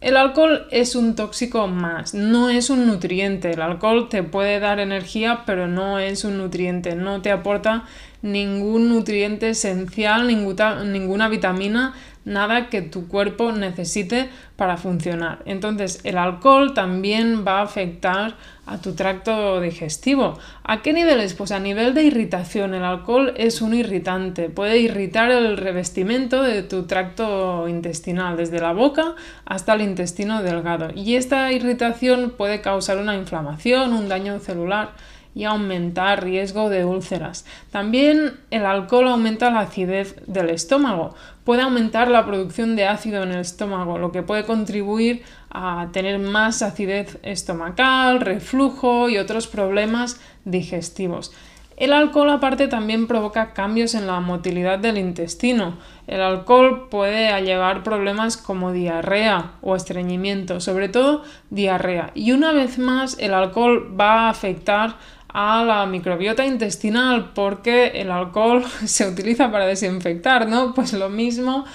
el 0.00 0.16
alcohol 0.16 0.66
es 0.70 0.94
un 0.94 1.16
tóxico 1.16 1.66
más, 1.66 2.14
no 2.14 2.50
es 2.50 2.70
un 2.70 2.86
nutriente. 2.86 3.50
El 3.50 3.62
alcohol 3.62 4.08
te 4.08 4.22
puede 4.22 4.60
dar 4.60 4.78
energía, 4.78 5.42
pero 5.44 5.66
no 5.66 5.98
es 5.98 6.24
un 6.24 6.38
nutriente, 6.38 6.94
no 6.94 7.22
te 7.22 7.32
aporta 7.32 7.84
ningún 8.22 8.88
nutriente 8.88 9.50
esencial, 9.50 10.26
ninguna, 10.26 10.84
ninguna 10.84 11.28
vitamina 11.28 11.94
nada 12.26 12.68
que 12.68 12.82
tu 12.82 13.08
cuerpo 13.08 13.52
necesite 13.52 14.28
para 14.56 14.76
funcionar. 14.76 15.38
Entonces 15.46 16.00
el 16.04 16.18
alcohol 16.18 16.74
también 16.74 17.46
va 17.46 17.60
a 17.60 17.62
afectar 17.62 18.34
a 18.66 18.78
tu 18.78 18.94
tracto 18.94 19.60
digestivo. 19.60 20.36
¿A 20.64 20.82
qué 20.82 20.92
niveles? 20.92 21.34
Pues 21.34 21.52
a 21.52 21.60
nivel 21.60 21.94
de 21.94 22.02
irritación. 22.02 22.74
El 22.74 22.82
alcohol 22.82 23.32
es 23.36 23.62
un 23.62 23.74
irritante, 23.74 24.50
puede 24.50 24.78
irritar 24.78 25.30
el 25.30 25.56
revestimiento 25.56 26.42
de 26.42 26.62
tu 26.64 26.82
tracto 26.82 27.68
intestinal, 27.68 28.36
desde 28.36 28.60
la 28.60 28.72
boca 28.72 29.14
hasta 29.44 29.74
el 29.74 29.82
intestino 29.82 30.42
delgado. 30.42 30.88
Y 30.94 31.14
esta 31.14 31.52
irritación 31.52 32.34
puede 32.36 32.60
causar 32.60 32.98
una 32.98 33.14
inflamación, 33.14 33.92
un 33.92 34.08
daño 34.08 34.40
celular 34.40 34.90
y 35.36 35.44
aumentar 35.44 36.24
riesgo 36.24 36.70
de 36.70 36.86
úlceras. 36.86 37.44
También 37.70 38.40
el 38.50 38.64
alcohol 38.64 39.08
aumenta 39.08 39.50
la 39.50 39.60
acidez 39.60 40.16
del 40.26 40.48
estómago, 40.48 41.14
puede 41.44 41.60
aumentar 41.60 42.08
la 42.08 42.24
producción 42.24 42.74
de 42.74 42.86
ácido 42.86 43.22
en 43.22 43.32
el 43.32 43.40
estómago, 43.40 43.98
lo 43.98 44.12
que 44.12 44.22
puede 44.22 44.44
contribuir 44.44 45.22
a 45.50 45.88
tener 45.92 46.18
más 46.18 46.62
acidez 46.62 47.18
estomacal, 47.22 48.20
reflujo 48.20 49.10
y 49.10 49.18
otros 49.18 49.46
problemas 49.46 50.18
digestivos. 50.46 51.32
El 51.76 51.92
alcohol 51.92 52.30
aparte 52.30 52.68
también 52.68 53.06
provoca 53.06 53.52
cambios 53.52 53.94
en 53.94 54.06
la 54.06 54.20
motilidad 54.20 54.78
del 54.78 54.96
intestino. 54.96 55.76
El 56.06 56.22
alcohol 56.22 56.88
puede 56.90 57.38
llevar 57.42 57.82
problemas 57.82 58.38
como 58.38 58.72
diarrea 58.72 59.52
o 59.60 59.76
estreñimiento, 59.76 60.60
sobre 60.60 60.88
todo 60.88 61.22
diarrea. 61.50 62.12
Y 62.14 62.32
una 62.32 62.52
vez 62.52 62.78
más 62.78 63.18
el 63.18 63.34
alcohol 63.34 63.94
va 63.98 64.20
a 64.22 64.30
afectar 64.30 64.96
a 65.38 65.62
la 65.64 65.84
microbiota 65.84 66.46
intestinal 66.46 67.32
porque 67.34 67.88
el 67.88 68.10
alcohol 68.10 68.64
se 68.86 69.06
utiliza 69.06 69.52
para 69.52 69.66
desinfectar, 69.66 70.48
¿no? 70.48 70.72
Pues 70.72 70.94
lo 70.94 71.10
mismo 71.10 71.66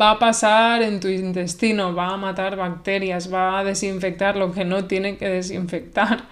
va 0.00 0.12
a 0.12 0.18
pasar 0.20 0.82
en 0.82 1.00
tu 1.00 1.08
intestino, 1.08 1.92
va 1.96 2.10
a 2.10 2.16
matar 2.16 2.54
bacterias, 2.54 3.34
va 3.34 3.58
a 3.58 3.64
desinfectar 3.64 4.36
lo 4.36 4.52
que 4.52 4.64
no 4.64 4.84
tiene 4.84 5.16
que 5.16 5.28
desinfectar. 5.28 6.26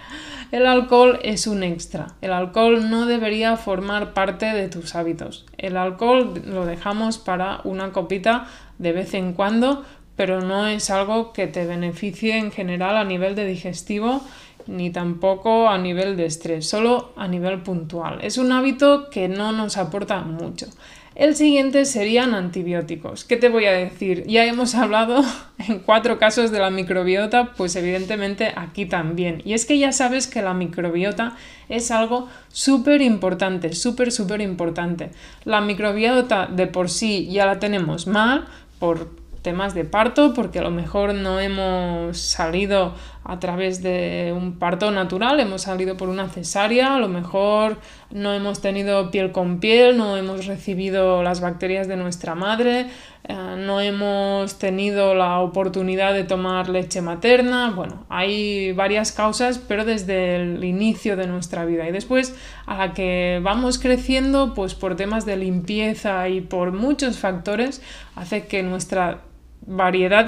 El 0.52 0.64
alcohol 0.64 1.19
es 1.25 1.49
un 1.49 1.64
extra. 1.64 2.14
El 2.21 2.33
alcohol 2.33 2.88
no 2.88 3.07
debería 3.07 3.57
formar 3.57 4.14
parte 4.14 4.47
de 4.47 4.69
tus 4.69 4.95
hábitos. 4.95 5.45
El 5.59 5.76
alcohol 5.76 6.40
lo 6.47 6.66
dejamos 6.66 7.19
para 7.19 7.62
una 7.64 7.90
copita 7.90 8.47
de 8.78 8.93
vez 8.93 9.12
en 9.14 9.33
cuando, 9.33 9.85
pero 10.14 10.40
no 10.40 10.69
es 10.69 10.88
algo 10.90 11.33
que 11.33 11.49
te 11.49 11.66
beneficie 11.66 12.38
en 12.38 12.52
general 12.52 12.97
a 12.97 13.02
nivel 13.02 13.35
de 13.35 13.45
digestivo 13.45 14.23
ni 14.67 14.91
tampoco 14.91 15.69
a 15.69 15.79
nivel 15.79 16.17
de 16.17 16.27
estrés, 16.27 16.69
solo 16.69 17.13
a 17.17 17.29
nivel 17.29 17.63
puntual. 17.63 18.19
Es 18.23 18.39
un 18.39 18.53
hábito 18.53 19.11
que 19.11 19.29
no 19.29 19.53
nos 19.53 19.77
aporta 19.77 20.21
mucho. 20.23 20.67
El 21.17 21.35
siguiente 21.35 21.87
serían 21.87 22.35
antibióticos. 22.35 23.25
¿Qué 23.25 23.39
te 23.39 23.49
voy 23.49 23.65
a 23.65 23.73
decir? 23.73 24.25
Ya 24.27 24.45
hemos 24.45 24.75
hablado 24.75 25.25
en 25.67 25.79
cuatro 25.79 26.19
casos 26.19 26.51
de 26.51 26.59
la 26.59 26.69
microbiota, 26.69 27.53
pues 27.57 27.75
evidentemente 27.75 28.53
aquí 28.55 28.85
también. 28.85 29.41
Y 29.47 29.55
es 29.55 29.65
que 29.65 29.79
ya 29.79 29.93
sabes 29.93 30.27
que 30.27 30.43
la 30.43 30.53
microbiota 30.53 31.35
es 31.71 31.91
algo 31.91 32.29
súper 32.49 33.01
importante, 33.01 33.73
súper, 33.73 34.13
súper 34.13 34.43
importante. 34.43 35.11
La 35.45 35.63
microbiota 35.63 36.49
de 36.49 36.67
por 36.67 36.91
sí 36.91 37.29
ya 37.31 37.47
la 37.47 37.59
tenemos 37.61 38.07
mal 38.07 38.47
por 38.79 39.09
temas 39.41 39.75
de 39.75 39.85
parto, 39.85 40.35
porque 40.35 40.59
a 40.59 40.63
lo 40.63 40.71
mejor 40.71 41.15
no 41.15 41.41
hemos 41.41 42.19
salido 42.19 42.95
a 43.28 43.40
través 43.40 43.83
de 43.83 44.33
un 44.37 44.59
parto 44.59 44.90
natural, 44.92 45.40
hemos 45.40 45.62
salido 45.62 45.97
por 45.97 46.09
una 46.09 46.28
cesárea, 46.28 46.95
a 46.95 46.99
lo 47.00 47.09
mejor 47.09 47.78
no 48.11 48.33
hemos 48.33 48.61
tenido 48.61 49.11
piel 49.11 49.33
con 49.33 49.59
piel, 49.59 49.97
no 49.97 50.16
hemos 50.16 50.47
recibido 50.47 51.25
las 51.25 51.40
bacterias 51.40 51.88
de 51.88 51.97
nuestra 51.97 52.37
madre, 52.37 52.87
eh, 53.25 53.35
no 53.59 53.80
hemos 53.80 54.59
tenido 54.61 55.14
la 55.14 55.40
oportunidad 55.40 56.14
de 56.14 56.23
tomar 56.23 56.68
leche 56.68 57.00
materna, 57.00 57.73
bueno, 57.73 58.06
hay 58.09 58.71
varias 58.73 59.11
causas, 59.11 59.59
pero 59.59 59.85
desde 59.85 60.37
el 60.37 60.62
inicio 60.62 61.16
de 61.16 61.26
nuestra 61.26 61.64
vida. 61.64 61.88
Y 61.88 61.92
después 61.92 62.37
a 62.66 62.78
la 62.78 62.95
que 62.95 63.40
vamos 63.42 63.80
creciendo, 63.80 64.54
pues 64.54 64.75
por 64.76 64.95
temas 64.95 65.26
de 65.26 65.37
limpieza 65.37 66.28
y 66.28 66.42
por 66.42 66.71
muchos 66.71 67.18
factores, 67.18 67.83
hace 68.14 68.47
que 68.47 68.62
nuestra 68.62 69.23
variedad 69.67 70.27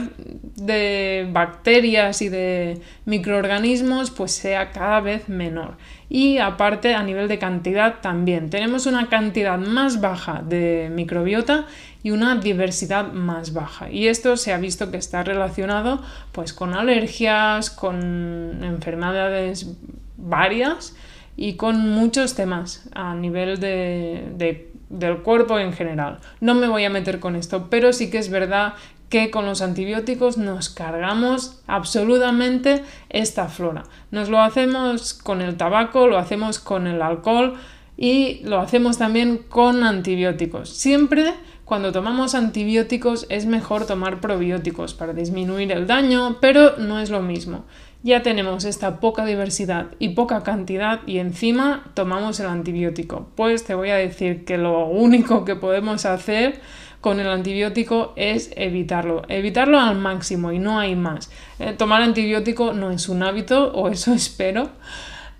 de 0.56 1.28
bacterias 1.30 2.20
y 2.22 2.28
de 2.28 2.80
microorganismos 3.04 4.10
pues 4.10 4.32
sea 4.32 4.70
cada 4.70 5.00
vez 5.00 5.28
menor. 5.28 5.76
Y 6.08 6.38
aparte 6.38 6.94
a 6.94 7.02
nivel 7.02 7.28
de 7.28 7.38
cantidad 7.38 8.00
también. 8.00 8.50
Tenemos 8.50 8.86
una 8.86 9.08
cantidad 9.08 9.58
más 9.58 10.00
baja 10.00 10.42
de 10.42 10.90
microbiota 10.92 11.66
y 12.02 12.10
una 12.10 12.36
diversidad 12.36 13.12
más 13.12 13.52
baja. 13.52 13.90
Y 13.90 14.08
esto 14.08 14.36
se 14.36 14.52
ha 14.52 14.58
visto 14.58 14.90
que 14.90 14.96
está 14.96 15.22
relacionado 15.22 16.02
pues 16.32 16.52
con 16.52 16.74
alergias, 16.74 17.70
con 17.70 18.62
enfermedades 18.62 19.74
varias 20.16 20.96
y 21.36 21.54
con 21.54 21.90
muchos 21.90 22.34
temas 22.34 22.88
a 22.94 23.14
nivel 23.14 23.60
de, 23.60 24.72
del 24.88 25.18
cuerpo 25.18 25.58
en 25.58 25.72
general. 25.72 26.18
No 26.40 26.54
me 26.54 26.66
voy 26.66 26.84
a 26.84 26.90
meter 26.90 27.20
con 27.20 27.36
esto, 27.36 27.68
pero 27.70 27.92
sí 27.92 28.10
que 28.10 28.18
es 28.18 28.30
verdad 28.30 28.74
que 29.08 29.30
con 29.30 29.46
los 29.46 29.62
antibióticos 29.62 30.36
nos 30.36 30.68
cargamos 30.68 31.60
absolutamente 31.66 32.82
esta 33.08 33.48
flora. 33.48 33.84
Nos 34.10 34.28
lo 34.28 34.40
hacemos 34.40 35.14
con 35.14 35.40
el 35.40 35.56
tabaco, 35.56 36.06
lo 36.06 36.18
hacemos 36.18 36.58
con 36.58 36.86
el 36.86 37.00
alcohol 37.00 37.54
y 37.96 38.40
lo 38.44 38.60
hacemos 38.60 38.98
también 38.98 39.38
con 39.38 39.82
antibióticos. 39.82 40.70
Siempre 40.70 41.34
cuando 41.64 41.92
tomamos 41.92 42.34
antibióticos 42.34 43.26
es 43.28 43.44
mejor 43.44 43.86
tomar 43.86 44.20
probióticos 44.20 44.94
para 44.94 45.12
disminuir 45.12 45.70
el 45.72 45.86
daño, 45.86 46.38
pero 46.40 46.78
no 46.78 46.98
es 46.98 47.10
lo 47.10 47.20
mismo. 47.20 47.64
Ya 48.08 48.22
tenemos 48.22 48.64
esta 48.64 49.00
poca 49.00 49.26
diversidad 49.26 49.88
y 49.98 50.14
poca 50.14 50.42
cantidad 50.42 51.00
y 51.04 51.18
encima 51.18 51.84
tomamos 51.92 52.40
el 52.40 52.46
antibiótico. 52.46 53.28
Pues 53.34 53.64
te 53.64 53.74
voy 53.74 53.90
a 53.90 53.96
decir 53.96 54.46
que 54.46 54.56
lo 54.56 54.86
único 54.86 55.44
que 55.44 55.56
podemos 55.56 56.06
hacer 56.06 56.58
con 57.02 57.20
el 57.20 57.28
antibiótico 57.28 58.14
es 58.16 58.50
evitarlo, 58.56 59.24
evitarlo 59.28 59.78
al 59.78 59.98
máximo 59.98 60.52
y 60.52 60.58
no 60.58 60.78
hay 60.78 60.96
más. 60.96 61.30
Eh, 61.58 61.74
tomar 61.76 62.00
antibiótico 62.00 62.72
no 62.72 62.90
es 62.90 63.10
un 63.10 63.22
hábito, 63.22 63.74
o 63.74 63.90
eso 63.90 64.14
espero. 64.14 64.70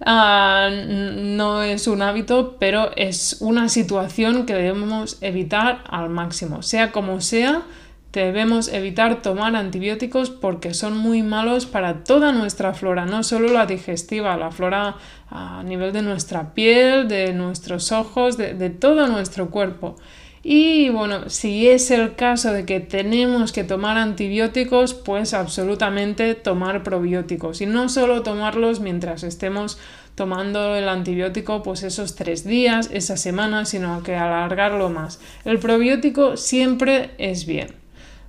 Ah, 0.05 0.69
no 0.71 1.63
es 1.63 1.87
un 1.89 2.03
hábito, 2.03 2.59
pero 2.61 2.91
es 2.97 3.39
una 3.41 3.71
situación 3.71 4.45
que 4.45 4.53
debemos 4.53 5.17
evitar 5.23 5.85
al 5.89 6.11
máximo. 6.11 6.61
Sea 6.61 6.93
como 6.93 7.23
sea, 7.23 7.63
debemos 8.13 8.69
evitar 8.69 9.23
tomar 9.23 9.55
antibióticos 9.55 10.31
porque 10.31 10.75
son 10.75 10.97
muy 10.97 11.23
malos 11.23 11.67
para 11.67 12.05
toda 12.05 12.33
nuestra 12.33 12.75
flora, 12.75 13.07
no 13.07 13.23
solo 13.23 13.53
la 13.53 13.67
digestiva, 13.67 14.37
la 14.37 14.51
flora 14.51 14.97
a 15.31 15.63
nivel 15.63 15.93
de 15.93 16.03
nuestra 16.03 16.55
piel, 16.55 17.09
de 17.09 17.33
nuestros 17.33 17.93
ojos, 17.93 18.37
de 18.37 18.71
todo 18.71 19.07
nuestro 19.09 19.51
cuerpo. 19.51 19.97
Y 20.43 20.89
bueno, 20.91 21.29
si 21.29 21.69
es 21.69 21.91
el 21.91 22.15
caso 22.15 22.53
de 22.53 22.65
que 22.65 22.81
tenemos 22.81 23.53
que 23.53 23.65
tomar 23.65 23.99
antibióticos, 23.99 24.95
pues 24.95 25.35
absolutamente 25.35 26.35
tomar 26.35 26.83
probióticos. 26.83 27.61
Y 27.61 27.67
no 27.67 27.89
solo 27.89 28.23
tomarlos 28.23 28.81
mientras 28.81 29.25
estemos 29.25 29.79
tomando 30.15 30.77
el 30.77 30.89
antibiótico, 30.89 31.63
pues 31.63 31.83
esos 31.83 32.15
tres 32.15 32.45
días, 32.45 32.89
esa 32.93 33.17
semana, 33.17 33.65
sino 33.65 34.03
que 34.03 34.17
alargarlo 34.17 34.91
más. 34.91 35.21
El 35.45 35.59
probiótico 35.59 36.37
siempre 36.37 37.11
es 37.19 37.45
bien. 37.45 37.78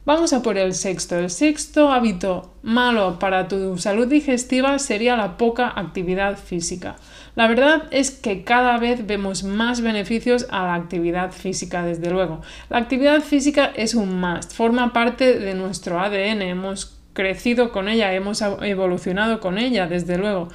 Vamos 0.10 0.34
a 0.34 0.42
por 0.42 0.58
el 0.58 0.74
sexto. 0.74 1.20
El 1.20 1.30
sexto 1.30 1.92
hábito 1.92 2.56
malo 2.64 3.20
para 3.20 3.48
tu 3.48 3.78
salud 3.78 4.08
digestiva 4.08 4.80
sería 4.80 5.16
la 5.16 5.38
poca 5.38 5.72
actividad 5.76 6.36
física. 6.36 6.96
La 7.36 7.48
verdad 7.48 7.84
es 7.92 8.10
que 8.10 8.44
cada 8.44 8.80
vez 8.80 9.06
vemos 9.06 9.44
más 9.44 9.82
beneficios 9.82 10.48
a 10.50 10.64
la 10.64 10.74
actividad 10.74 11.32
física, 11.32 11.86
desde 11.86 12.10
luego. 12.10 12.42
La 12.70 12.80
actividad 12.80 13.22
física 13.22 13.72
es 13.76 13.94
un 13.94 14.20
must, 14.20 14.52
forma 14.52 14.94
parte 14.94 15.38
de 15.38 15.54
nuestro 15.54 16.00
ADN, 16.00 16.42
hemos 16.42 16.98
crecido 17.14 17.72
con 17.72 17.88
ella, 17.88 18.12
hemos 18.12 18.42
evolucionado 18.42 19.40
con 19.40 19.60
ella, 19.60 19.86
desde 19.86 20.18
luego. 20.18 20.50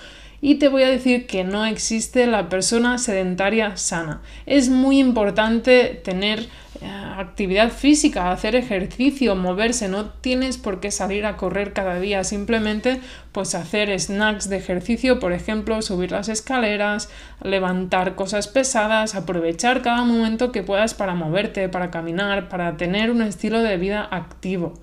Y 0.46 0.56
te 0.56 0.68
voy 0.68 0.82
a 0.82 0.90
decir 0.90 1.26
que 1.26 1.42
no 1.42 1.64
existe 1.64 2.26
la 2.26 2.50
persona 2.50 2.98
sedentaria 2.98 3.78
sana. 3.78 4.20
Es 4.44 4.68
muy 4.68 4.98
importante 4.98 5.98
tener 6.04 6.40
eh, 6.82 6.86
actividad 7.16 7.70
física, 7.70 8.30
hacer 8.30 8.54
ejercicio, 8.54 9.36
moverse, 9.36 9.88
no 9.88 10.10
tienes 10.10 10.58
por 10.58 10.80
qué 10.80 10.90
salir 10.90 11.24
a 11.24 11.38
correr 11.38 11.72
cada 11.72 11.98
día, 11.98 12.24
simplemente 12.24 13.00
pues 13.32 13.54
hacer 13.54 13.98
snacks 13.98 14.50
de 14.50 14.58
ejercicio, 14.58 15.18
por 15.18 15.32
ejemplo, 15.32 15.80
subir 15.80 16.12
las 16.12 16.28
escaleras, 16.28 17.08
levantar 17.42 18.14
cosas 18.14 18.46
pesadas, 18.46 19.14
aprovechar 19.14 19.80
cada 19.80 20.04
momento 20.04 20.52
que 20.52 20.62
puedas 20.62 20.92
para 20.92 21.14
moverte, 21.14 21.70
para 21.70 21.90
caminar, 21.90 22.50
para 22.50 22.76
tener 22.76 23.10
un 23.10 23.22
estilo 23.22 23.62
de 23.62 23.78
vida 23.78 24.06
activo 24.10 24.74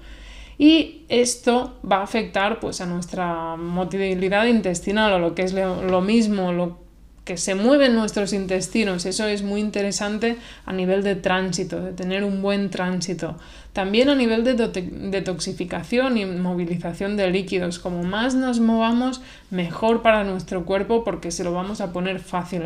y 0.62 1.06
esto 1.10 1.80
va 1.92 2.02
a 2.02 2.04
afectar 2.04 2.60
pues 2.60 2.82
a 2.82 2.86
nuestra 2.86 3.56
motilidad 3.56 4.46
intestinal 4.46 5.12
o 5.14 5.18
lo 5.18 5.34
que 5.34 5.42
es 5.42 5.54
lo 5.54 6.02
mismo, 6.02 6.54
lo 6.54 6.78
que 7.24 7.36
se 7.38 7.56
mueven 7.56 7.96
nuestros 7.96 8.32
intestinos. 8.32 9.08
Eso 9.08 9.26
es 9.26 9.42
muy 9.42 9.60
interesante 9.60 10.38
a 10.68 10.72
nivel 10.72 11.02
de 11.02 11.16
tránsito, 11.16 11.82
de 11.82 11.94
tener 11.94 12.24
un 12.24 12.44
buen 12.44 12.70
tránsito. 12.70 13.38
También 13.74 14.10
a 14.10 14.16
nivel 14.16 14.44
de 14.44 14.54
detoxificación 14.54 16.20
y 16.20 16.28
movilización 16.28 17.18
de 17.18 17.32
líquidos. 17.32 17.80
Como 17.80 18.04
más 18.04 18.36
nos 18.36 18.60
movamos, 18.60 19.22
mejor 19.50 20.04
para 20.04 20.24
nuestro 20.24 20.66
cuerpo 20.66 21.04
porque 21.04 21.32
se 21.32 21.44
lo 21.44 21.54
vamos 21.54 21.82
a 21.82 21.92
poner 21.92 22.20
fácil. 22.20 22.62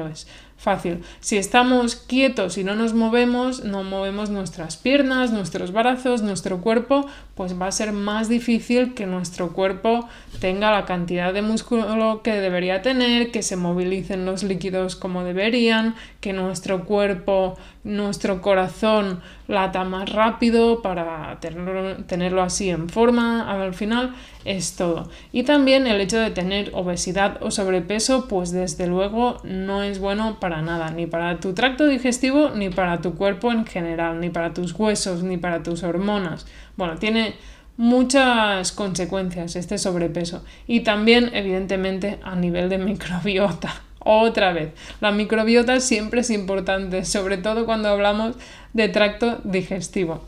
Fácil. 0.58 1.04
Si 1.20 1.38
estamos 1.38 1.96
quietos 1.96 2.58
y 2.58 2.64
no 2.64 2.76
nos 2.76 2.94
movemos, 2.94 3.64
no 3.64 3.84
movemos 3.84 4.30
nuestras 4.30 4.78
piernas, 4.78 5.32
nuestros 5.32 5.72
brazos, 5.72 6.22
nuestro 6.22 6.62
cuerpo, 6.62 7.06
pues 7.36 7.60
va 7.60 7.68
a 7.68 7.72
ser 7.72 7.92
más 7.92 8.30
difícil 8.30 8.94
que 8.94 9.06
nuestro 9.06 9.54
cuerpo 9.54 10.08
tenga 10.40 10.72
la 10.72 10.86
cantidad 10.86 11.34
de 11.34 11.42
músculo 11.42 12.22
que 12.24 12.32
debería 12.34 12.82
tener, 12.82 13.32
que 13.32 13.44
se 13.44 13.58
movilicen 13.58 14.26
los 14.26 14.44
líquidos 14.44 14.96
como 14.96 15.24
deberían, 15.24 15.96
que 16.22 16.34
nuestro 16.34 16.86
cuerpo, 16.86 17.58
nuestro 17.84 18.42
corazón 18.42 19.22
lata 19.48 19.84
más 19.84 20.10
rápido 20.10 20.82
para 20.82 21.38
tenerlo, 21.40 21.98
tenerlo 22.06 22.42
así 22.42 22.70
en 22.70 22.90
forma. 22.90 23.52
Al 23.52 23.74
final 23.74 24.16
es 24.46 24.76
todo. 24.76 25.10
Y 25.32 25.44
también 25.44 25.88
el 25.88 26.00
hecho 26.00 26.20
de 26.20 26.32
tener 26.32 26.72
obesidad 26.74 27.38
o 27.42 27.52
sobrepeso, 27.52 28.28
pues 28.28 28.52
desde 28.52 28.88
luego 28.88 29.38
no 29.44 29.84
es 29.84 30.00
bueno 30.00 30.40
para 30.40 30.62
nada, 30.62 30.92
ni 30.92 31.08
para 31.08 31.40
tu 31.40 31.54
tracto 31.54 31.88
digestivo, 31.88 32.52
ni 32.52 32.70
para 32.70 33.02
tu 33.02 33.16
cuerpo 33.16 33.52
en 33.52 33.66
general, 33.66 34.20
ni 34.20 34.30
para 34.30 34.54
tus 34.54 34.72
huesos, 34.74 35.24
ni 35.24 35.38
para 35.38 35.64
tus 35.64 35.84
hormonas. 35.84 36.46
Bueno, 36.78 36.98
tiene 36.98 37.34
muchas 37.78 38.72
consecuencias 38.72 39.56
este 39.56 39.78
sobrepeso 39.78 40.46
y 40.66 40.82
también 40.82 41.32
evidentemente 41.34 42.20
a 42.24 42.36
nivel 42.36 42.70
de 42.70 42.78
microbiota. 42.78 43.82
Otra 44.00 44.54
vez, 44.54 44.72
la 45.02 45.12
microbiota 45.12 45.80
siempre 45.80 46.22
es 46.22 46.30
importante, 46.30 47.04
sobre 47.06 47.38
todo 47.38 47.66
cuando 47.66 47.90
hablamos 47.90 48.36
de 48.74 48.88
tracto 48.88 49.40
digestivo. 49.44 50.24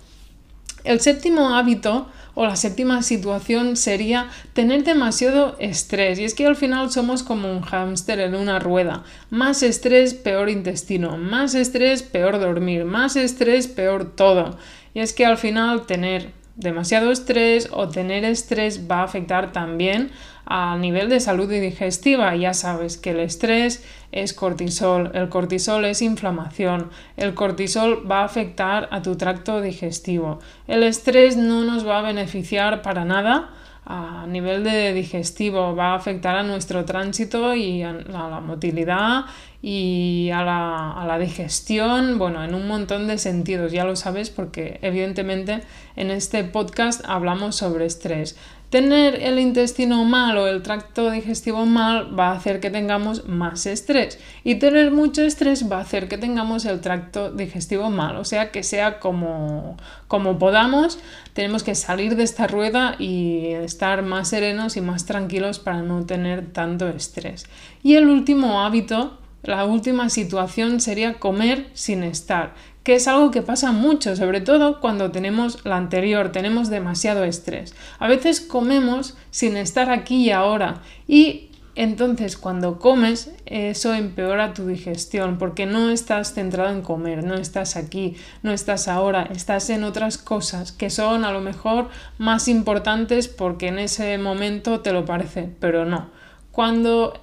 El 0.84 1.00
séptimo 1.00 1.56
hábito 1.56 2.08
o 2.40 2.46
la 2.46 2.56
séptima 2.56 3.02
situación 3.02 3.76
sería 3.76 4.30
tener 4.54 4.84
demasiado 4.84 5.56
estrés. 5.58 6.20
Y 6.20 6.24
es 6.24 6.36
que 6.36 6.46
al 6.46 6.56
final 6.56 6.92
somos 6.92 7.24
como 7.24 7.52
un 7.52 7.64
hámster 7.64 8.20
en 8.20 8.36
una 8.36 8.60
rueda. 8.60 9.04
Más 9.32 9.64
estrés, 9.64 10.14
peor 10.14 10.48
intestino. 10.48 11.18
Más 11.18 11.56
estrés, 11.56 12.04
peor 12.04 12.40
dormir. 12.40 12.86
Más 12.86 13.16
estrés, 13.16 13.68
peor 13.68 14.16
todo. 14.16 14.56
Y 14.94 15.00
es 15.00 15.14
que 15.14 15.26
al 15.26 15.40
final 15.40 15.88
tener 15.88 16.30
demasiado 16.56 17.12
estrés 17.12 17.70
o 17.72 17.90
tener 17.90 18.24
estrés 18.24 18.88
va 18.88 19.00
a 19.00 19.06
afectar 19.06 19.52
también 19.52 20.12
a 20.50 20.78
nivel 20.78 21.10
de 21.10 21.20
salud 21.20 21.50
digestiva. 21.50 22.36
Ya 22.36 22.54
sabes 22.54 22.98
que 22.98 23.12
el 23.12 23.20
estrés 23.20 23.84
es 24.12 24.34
cortisol, 24.34 25.12
el 25.14 25.28
cortisol 25.30 25.84
es 25.86 26.02
inflamación, 26.02 26.90
el 27.18 27.34
cortisol 27.34 28.10
va 28.10 28.22
a 28.22 28.26
afectar 28.26 28.88
a 28.92 29.02
tu 29.02 29.18
tracto 29.18 29.62
digestivo. 29.62 30.40
El 30.68 30.84
estrés 30.84 31.36
no 31.36 31.64
nos 31.64 31.86
va 31.86 32.00
a 32.00 32.02
beneficiar 32.04 32.82
para 32.82 33.04
nada 33.04 33.50
a 33.86 34.26
nivel 34.28 34.64
de 34.64 34.94
digestivo, 34.94 35.76
va 35.76 35.92
a 35.92 35.96
afectar 35.96 36.36
a 36.36 36.44
nuestro 36.44 36.84
tránsito 36.86 37.54
y 37.54 37.84
a 37.84 37.94
la 37.94 38.40
motilidad 38.40 39.26
y 39.70 40.32
a 40.32 40.46
la, 40.46 40.94
a 40.94 41.06
la, 41.06 41.20
digestión, 41.20 42.18
bueno, 42.18 42.42
en 42.42 42.56
un 42.56 42.70
montón 42.70 43.06
de 43.06 43.18
sentidos, 43.18 43.74
ya 43.74 43.84
lo 43.84 43.98
sabes 43.98 44.30
porque 44.30 44.80
evidentemente 44.82 45.60
en 45.98 46.10
este 46.10 46.46
podcast 46.46 47.04
hablamos 47.06 47.58
sobre 47.58 47.86
estrés. 47.86 48.38
Tener 48.70 49.22
el 49.22 49.40
intestino 49.40 50.06
mal 50.06 50.38
o 50.38 50.48
el 50.48 50.62
tracto 50.62 51.12
digestivo 51.12 51.66
mal 51.66 52.18
va 52.18 52.30
a 52.30 52.38
hacer 52.38 52.62
que 52.62 52.70
tengamos 52.70 53.28
más 53.28 53.66
estrés 53.66 54.20
y 54.46 54.56
tener 54.56 54.92
mucho 54.92 55.22
estrés 55.24 55.70
va 55.70 55.80
a 55.80 55.82
hacer 55.82 56.08
que 56.08 56.18
tengamos 56.18 56.64
el 56.64 56.80
tracto 56.80 57.34
digestivo 57.34 57.90
mal, 57.90 58.16
o 58.16 58.24
sea 58.24 58.52
que 58.52 58.64
sea 58.64 59.02
como, 59.02 59.76
como 60.08 60.40
podamos, 60.40 60.98
tenemos 61.34 61.64
que 61.64 61.76
salir 61.76 62.16
de 62.16 62.24
esta 62.24 62.48
rueda 62.48 62.96
y 63.00 63.48
estar 63.48 64.02
más 64.02 64.30
serenos 64.30 64.78
y 64.78 64.82
más 64.82 65.06
tranquilos 65.06 65.60
para 65.60 65.82
no 65.82 66.06
tener 66.06 66.54
tanto 66.54 66.88
estrés. 66.88 67.48
Y 67.84 67.96
el 67.96 68.08
último 68.08 68.62
hábito 68.62 69.18
la 69.44 69.66
última 69.66 70.10
situación 70.10 70.80
sería 70.80 71.20
comer 71.20 71.70
sin 71.74 72.04
estar, 72.04 72.54
que 72.84 72.96
es 72.96 73.08
algo 73.08 73.32
que 73.32 73.42
pasa 73.42 73.72
mucho, 73.72 74.16
sobre 74.16 74.42
todo 74.42 74.80
cuando 74.80 75.12
tenemos 75.12 75.66
la 75.66 75.78
anterior, 75.78 76.32
tenemos 76.32 76.70
demasiado 76.70 77.24
estrés. 77.24 77.76
A 78.00 78.08
veces 78.08 78.42
comemos 78.42 79.18
sin 79.30 79.58
estar 79.58 79.90
aquí 79.90 80.26
y 80.26 80.32
ahora 80.32 80.82
y 81.08 81.50
entonces 81.76 82.38
cuando 82.38 82.80
comes 82.80 83.32
eso 83.46 83.94
empeora 83.94 84.54
tu 84.54 84.66
digestión 84.66 85.38
porque 85.38 85.68
no 85.68 85.92
estás 85.92 86.34
centrado 86.34 86.72
en 86.72 86.82
comer, 86.82 87.24
no 87.24 87.36
estás 87.36 87.76
aquí, 87.76 88.16
no 88.42 88.52
estás 88.52 88.88
ahora, 88.88 89.30
estás 89.32 89.70
en 89.70 89.84
otras 89.84 90.18
cosas 90.18 90.72
que 90.72 90.90
son 90.90 91.24
a 91.24 91.32
lo 91.32 91.40
mejor 91.40 91.90
más 92.18 92.48
importantes 92.48 93.28
porque 93.28 93.68
en 93.68 93.78
ese 93.78 94.18
momento 94.18 94.80
te 94.80 94.92
lo 94.92 95.06
parece, 95.06 95.50
pero 95.60 95.86
no. 95.86 96.10
Cuando 96.52 97.14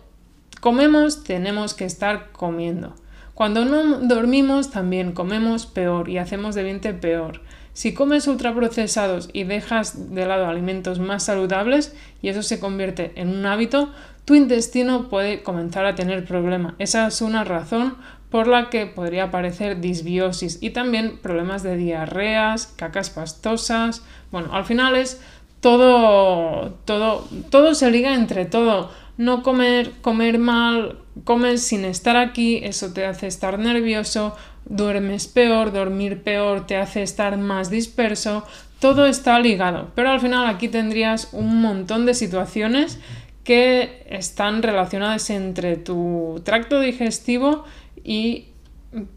comemos, 0.64 1.24
tenemos 1.24 1.74
que 1.74 1.84
estar 1.84 2.32
comiendo. 2.32 2.94
Cuando 3.34 3.66
no 3.66 3.98
dormimos, 3.98 4.70
también 4.70 5.12
comemos 5.12 5.66
peor 5.66 6.08
y 6.08 6.16
hacemos 6.16 6.54
de 6.54 6.62
viento 6.62 6.88
peor. 7.02 7.42
Si 7.74 7.92
comes 7.92 8.26
ultraprocesados 8.28 9.28
y 9.34 9.44
dejas 9.44 10.14
de 10.14 10.24
lado 10.24 10.46
alimentos 10.46 11.00
más 11.00 11.24
saludables 11.24 11.94
y 12.22 12.30
eso 12.30 12.42
se 12.42 12.60
convierte 12.60 13.12
en 13.16 13.28
un 13.28 13.44
hábito, 13.44 13.92
tu 14.24 14.36
intestino 14.36 15.10
puede 15.10 15.42
comenzar 15.42 15.84
a 15.84 15.96
tener 15.96 16.24
problemas. 16.24 16.72
Esa 16.78 17.08
es 17.08 17.20
una 17.20 17.44
razón 17.44 17.98
por 18.30 18.48
la 18.48 18.70
que 18.70 18.86
podría 18.86 19.24
aparecer 19.24 19.82
disbiosis 19.82 20.62
y 20.62 20.70
también 20.70 21.18
problemas 21.18 21.62
de 21.62 21.76
diarreas, 21.76 22.72
cacas 22.76 23.10
pastosas. 23.10 24.02
Bueno, 24.32 24.54
al 24.54 24.64
final 24.64 24.96
es 24.96 25.20
todo, 25.60 26.74
todo, 26.84 27.28
todo 27.50 27.74
se 27.74 27.90
liga 27.90 28.14
entre 28.14 28.46
todo. 28.46 28.90
No 29.16 29.42
comer, 29.42 29.92
comer 30.00 30.38
mal, 30.38 30.98
comer 31.24 31.58
sin 31.58 31.84
estar 31.84 32.16
aquí, 32.16 32.60
eso 32.64 32.92
te 32.92 33.06
hace 33.06 33.26
estar 33.26 33.58
nervioso, 33.58 34.36
duermes 34.64 35.28
peor, 35.28 35.72
dormir 35.72 36.22
peor 36.22 36.66
te 36.66 36.76
hace 36.76 37.02
estar 37.02 37.36
más 37.36 37.70
disperso, 37.70 38.44
todo 38.80 39.06
está 39.06 39.38
ligado. 39.38 39.90
Pero 39.94 40.10
al 40.10 40.20
final 40.20 40.46
aquí 40.46 40.68
tendrías 40.68 41.28
un 41.32 41.60
montón 41.60 42.06
de 42.06 42.14
situaciones 42.14 42.98
que 43.44 44.04
están 44.08 44.62
relacionadas 44.62 45.30
entre 45.30 45.76
tu 45.76 46.40
tracto 46.44 46.80
digestivo 46.80 47.64
y 48.02 48.46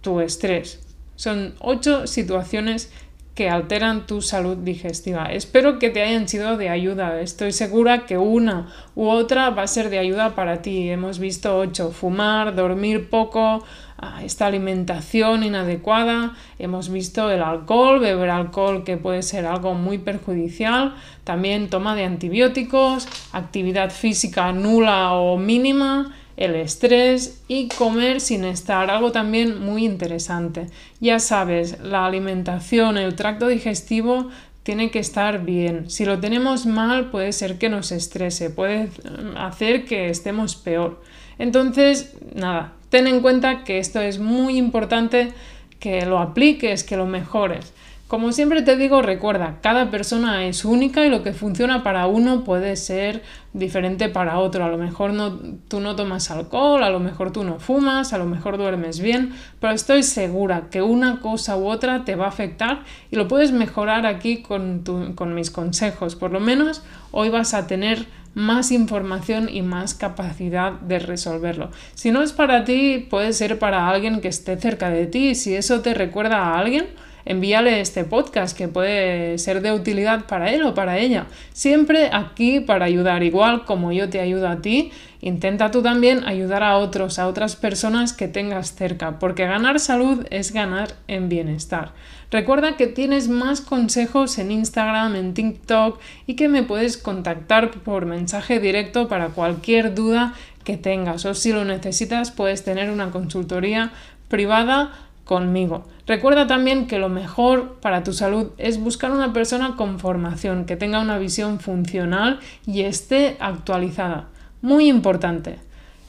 tu 0.02 0.20
estrés. 0.20 0.80
Son 1.16 1.56
ocho 1.60 2.06
situaciones 2.06 2.92
que 3.38 3.52
alteran 3.52 4.08
tu 4.08 4.24
salud 4.24 4.58
digestiva. 4.58 5.26
Espero 5.26 5.78
que 5.78 5.92
te 5.92 6.02
hayan 6.02 6.28
sido 6.28 6.58
de 6.58 6.70
ayuda. 6.70 7.22
Estoy 7.22 7.52
segura 7.52 8.08
que 8.08 8.18
una 8.18 8.74
u 8.96 9.10
otra 9.10 9.52
va 9.52 9.62
a 9.62 9.68
ser 9.68 9.92
de 9.92 10.00
ayuda 10.00 10.34
para 10.34 10.64
ti. 10.64 10.90
Hemos 10.90 11.20
visto 11.20 11.56
ocho. 11.56 11.92
Fumar, 11.92 12.56
dormir 12.56 13.12
poco, 13.12 13.64
ah, 14.00 14.24
esta 14.24 14.48
alimentación 14.48 15.44
inadecuada. 15.44 16.36
Hemos 16.58 16.90
visto 16.90 17.30
el 17.30 17.44
alcohol, 17.44 18.00
beber 18.00 18.32
alcohol 18.32 18.84
que 18.84 18.98
puede 18.98 19.22
ser 19.22 19.46
algo 19.46 19.76
muy 19.76 20.00
perjudicial. 20.00 20.96
También 21.24 21.70
toma 21.70 21.96
de 21.96 22.06
antibióticos, 22.06 23.08
actividad 23.34 23.92
física 23.92 24.52
nula 24.52 25.14
o 25.14 25.38
mínima 25.38 26.12
el 26.38 26.56
estrés 26.56 27.42
y 27.48 27.68
comer 27.68 28.22
sin 28.22 28.46
estar, 28.46 28.90
algo 28.90 29.12
también 29.12 29.60
muy 29.60 29.84
interesante. 29.84 30.68
Ya 31.02 31.20
sabes, 31.20 31.80
la 31.82 32.06
alimentación, 32.06 32.98
el 32.98 33.16
tracto 33.16 33.48
digestivo 33.48 34.30
tiene 34.62 34.92
que 34.92 35.00
estar 35.00 35.44
bien. 35.44 35.90
Si 35.90 36.06
lo 36.06 36.20
tenemos 36.20 36.66
mal 36.66 37.10
puede 37.10 37.34
ser 37.34 37.58
que 37.58 37.70
nos 37.70 37.92
estrese, 37.92 38.52
puede 38.52 38.90
hacer 39.36 39.86
que 39.86 40.10
estemos 40.10 40.56
peor. 40.56 41.02
Entonces, 41.40 42.14
nada, 42.36 42.74
ten 42.90 43.08
en 43.08 43.22
cuenta 43.22 43.64
que 43.64 43.80
esto 43.80 44.00
es 44.00 44.20
muy 44.20 44.58
importante 44.58 45.34
que 45.80 46.06
lo 46.06 46.20
apliques, 46.20 46.84
que 46.84 46.98
lo 46.98 47.06
mejores. 47.06 47.74
Como 48.08 48.32
siempre 48.32 48.62
te 48.62 48.78
digo, 48.78 49.02
recuerda, 49.02 49.58
cada 49.62 49.92
persona 49.92 50.46
es 50.46 50.64
única 50.64 51.06
y 51.06 51.10
lo 51.10 51.24
que 51.24 51.34
funciona 51.34 51.84
para 51.84 52.08
uno 52.08 52.46
puede 52.46 52.78
ser 52.78 53.22
diferente 53.52 54.08
para 54.08 54.40
otro. 54.40 54.64
A 54.64 54.70
lo 54.70 54.78
mejor 54.78 55.12
no, 55.12 55.38
tú 55.68 55.82
no 55.82 55.98
tomas 55.98 56.32
alcohol, 56.32 56.84
a 56.84 56.90
lo 56.90 57.02
mejor 57.02 57.34
tú 57.34 57.44
no 57.44 57.60
fumas, 57.60 58.14
a 58.14 58.18
lo 58.18 58.24
mejor 58.24 58.58
duermes 58.58 59.02
bien, 59.02 59.34
pero 59.60 59.74
estoy 59.74 60.04
segura 60.04 60.70
que 60.72 60.82
una 60.82 61.20
cosa 61.20 61.58
u 61.58 61.68
otra 61.68 62.06
te 62.06 62.16
va 62.16 62.26
a 62.26 62.30
afectar 62.30 62.84
y 63.12 63.18
lo 63.18 63.28
puedes 63.28 63.52
mejorar 63.52 64.06
aquí 64.06 64.42
con, 64.42 64.84
con 65.16 65.36
mis 65.36 65.52
consejos. 65.52 66.16
Por 66.16 66.32
lo 66.32 66.40
menos 66.40 66.84
hoy 67.12 67.28
vas 67.28 67.54
a 67.54 67.68
tener 67.68 68.06
más 68.36 68.72
información 68.72 69.50
y 69.52 69.64
más 69.64 69.96
capacidad 69.96 70.72
de 70.72 71.00
resolverlo. 71.00 71.72
Si 71.94 72.12
no 72.12 72.22
es 72.22 72.32
para 72.32 72.64
ti, 72.64 73.06
puede 73.10 73.34
ser 73.34 73.60
para 73.60 73.90
alguien 73.90 74.22
que 74.22 74.30
esté 74.30 74.58
cerca 74.58 74.90
de 74.92 75.08
ti. 75.08 75.36
Si 75.36 75.56
eso 75.56 75.82
te 75.82 75.94
recuerda 75.94 76.38
a 76.38 76.60
alguien, 76.60 76.86
envíale 77.28 77.82
este 77.82 78.06
podcast 78.06 78.58
que 78.58 78.70
puede 78.70 79.38
ser 79.38 79.62
de 79.62 79.74
utilidad 79.74 80.26
para 80.26 80.52
él 80.54 80.64
o 80.64 80.74
para 80.74 80.98
ella. 80.98 81.28
Siempre 81.52 82.10
aquí 82.14 82.62
para 82.62 82.86
ayudar, 82.86 83.22
igual 83.22 83.66
como 83.66 83.92
yo 83.92 84.10
te 84.10 84.22
ayudo 84.22 84.48
a 84.48 84.62
ti, 84.62 84.92
intenta 85.20 85.70
tú 85.70 85.82
también 85.82 86.26
ayudar 86.26 86.64
a 86.64 86.78
otros, 86.78 87.20
a 87.20 87.28
otras 87.28 87.58
personas 87.58 88.14
que 88.14 88.30
tengas 88.30 88.76
cerca, 88.76 89.20
porque 89.20 89.46
ganar 89.46 89.80
salud 89.82 90.26
es 90.30 90.54
ganar 90.54 90.94
en 91.10 91.28
bienestar. 91.28 91.92
Recuerda 92.32 92.78
que 92.78 92.88
tienes 92.88 93.28
más 93.28 93.60
consejos 93.60 94.38
en 94.38 94.52
Instagram, 94.52 95.16
en 95.16 95.34
TikTok 95.34 96.00
y 96.28 96.36
que 96.36 96.48
me 96.48 96.64
puedes 96.64 96.98
contactar 96.98 97.72
por 97.72 98.06
mensaje 98.06 98.60
directo 98.60 99.10
para 99.10 99.30
cualquier 99.30 99.94
duda 99.94 100.34
que 100.64 100.78
tengas 100.78 101.26
o 101.26 101.34
si 101.34 101.52
lo 101.54 101.66
necesitas 101.66 102.32
puedes 102.32 102.64
tener 102.64 102.90
una 102.90 103.12
consultoría 103.12 103.92
privada 104.28 104.92
conmigo. 105.28 105.86
Recuerda 106.08 106.48
también 106.48 106.88
que 106.88 106.98
lo 106.98 107.10
mejor 107.10 107.76
para 107.82 108.04
tu 108.04 108.14
salud 108.14 108.52
es 108.58 108.80
buscar 108.80 109.12
una 109.12 109.34
persona 109.34 109.76
con 109.76 110.00
formación, 110.00 110.66
que 110.66 110.78
tenga 110.78 111.02
una 111.02 111.20
visión 111.20 111.60
funcional 111.60 112.40
y 112.66 112.82
esté 112.82 113.38
actualizada. 113.40 114.30
Muy 114.62 114.88
importante. 114.88 115.60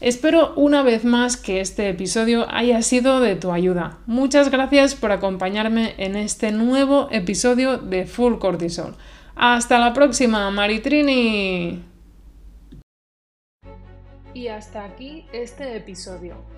Espero 0.01 0.55
una 0.55 0.85
vez 0.85 1.05
más 1.05 1.37
que 1.37 1.61
este 1.61 1.89
episodio 1.89 2.47
haya 2.49 2.81
sido 2.83 3.19
de 3.19 3.35
tu 3.35 3.51
ayuda. 3.51 3.99
Muchas 4.07 4.51
gracias 4.51 4.95
por 4.95 5.11
acompañarme 5.11 5.95
en 5.99 6.15
este 6.15 6.53
nuevo 6.53 7.09
episodio 7.11 7.79
de 7.79 8.07
Full 8.07 8.39
Cortisol. 8.39 8.95
Hasta 9.35 9.81
la 9.81 9.93
próxima, 9.93 10.49
Maritrini. 10.53 11.83
Y 14.33 14.47
hasta 14.47 14.85
aquí 14.85 15.27
este 15.33 15.77
episodio. 15.77 16.58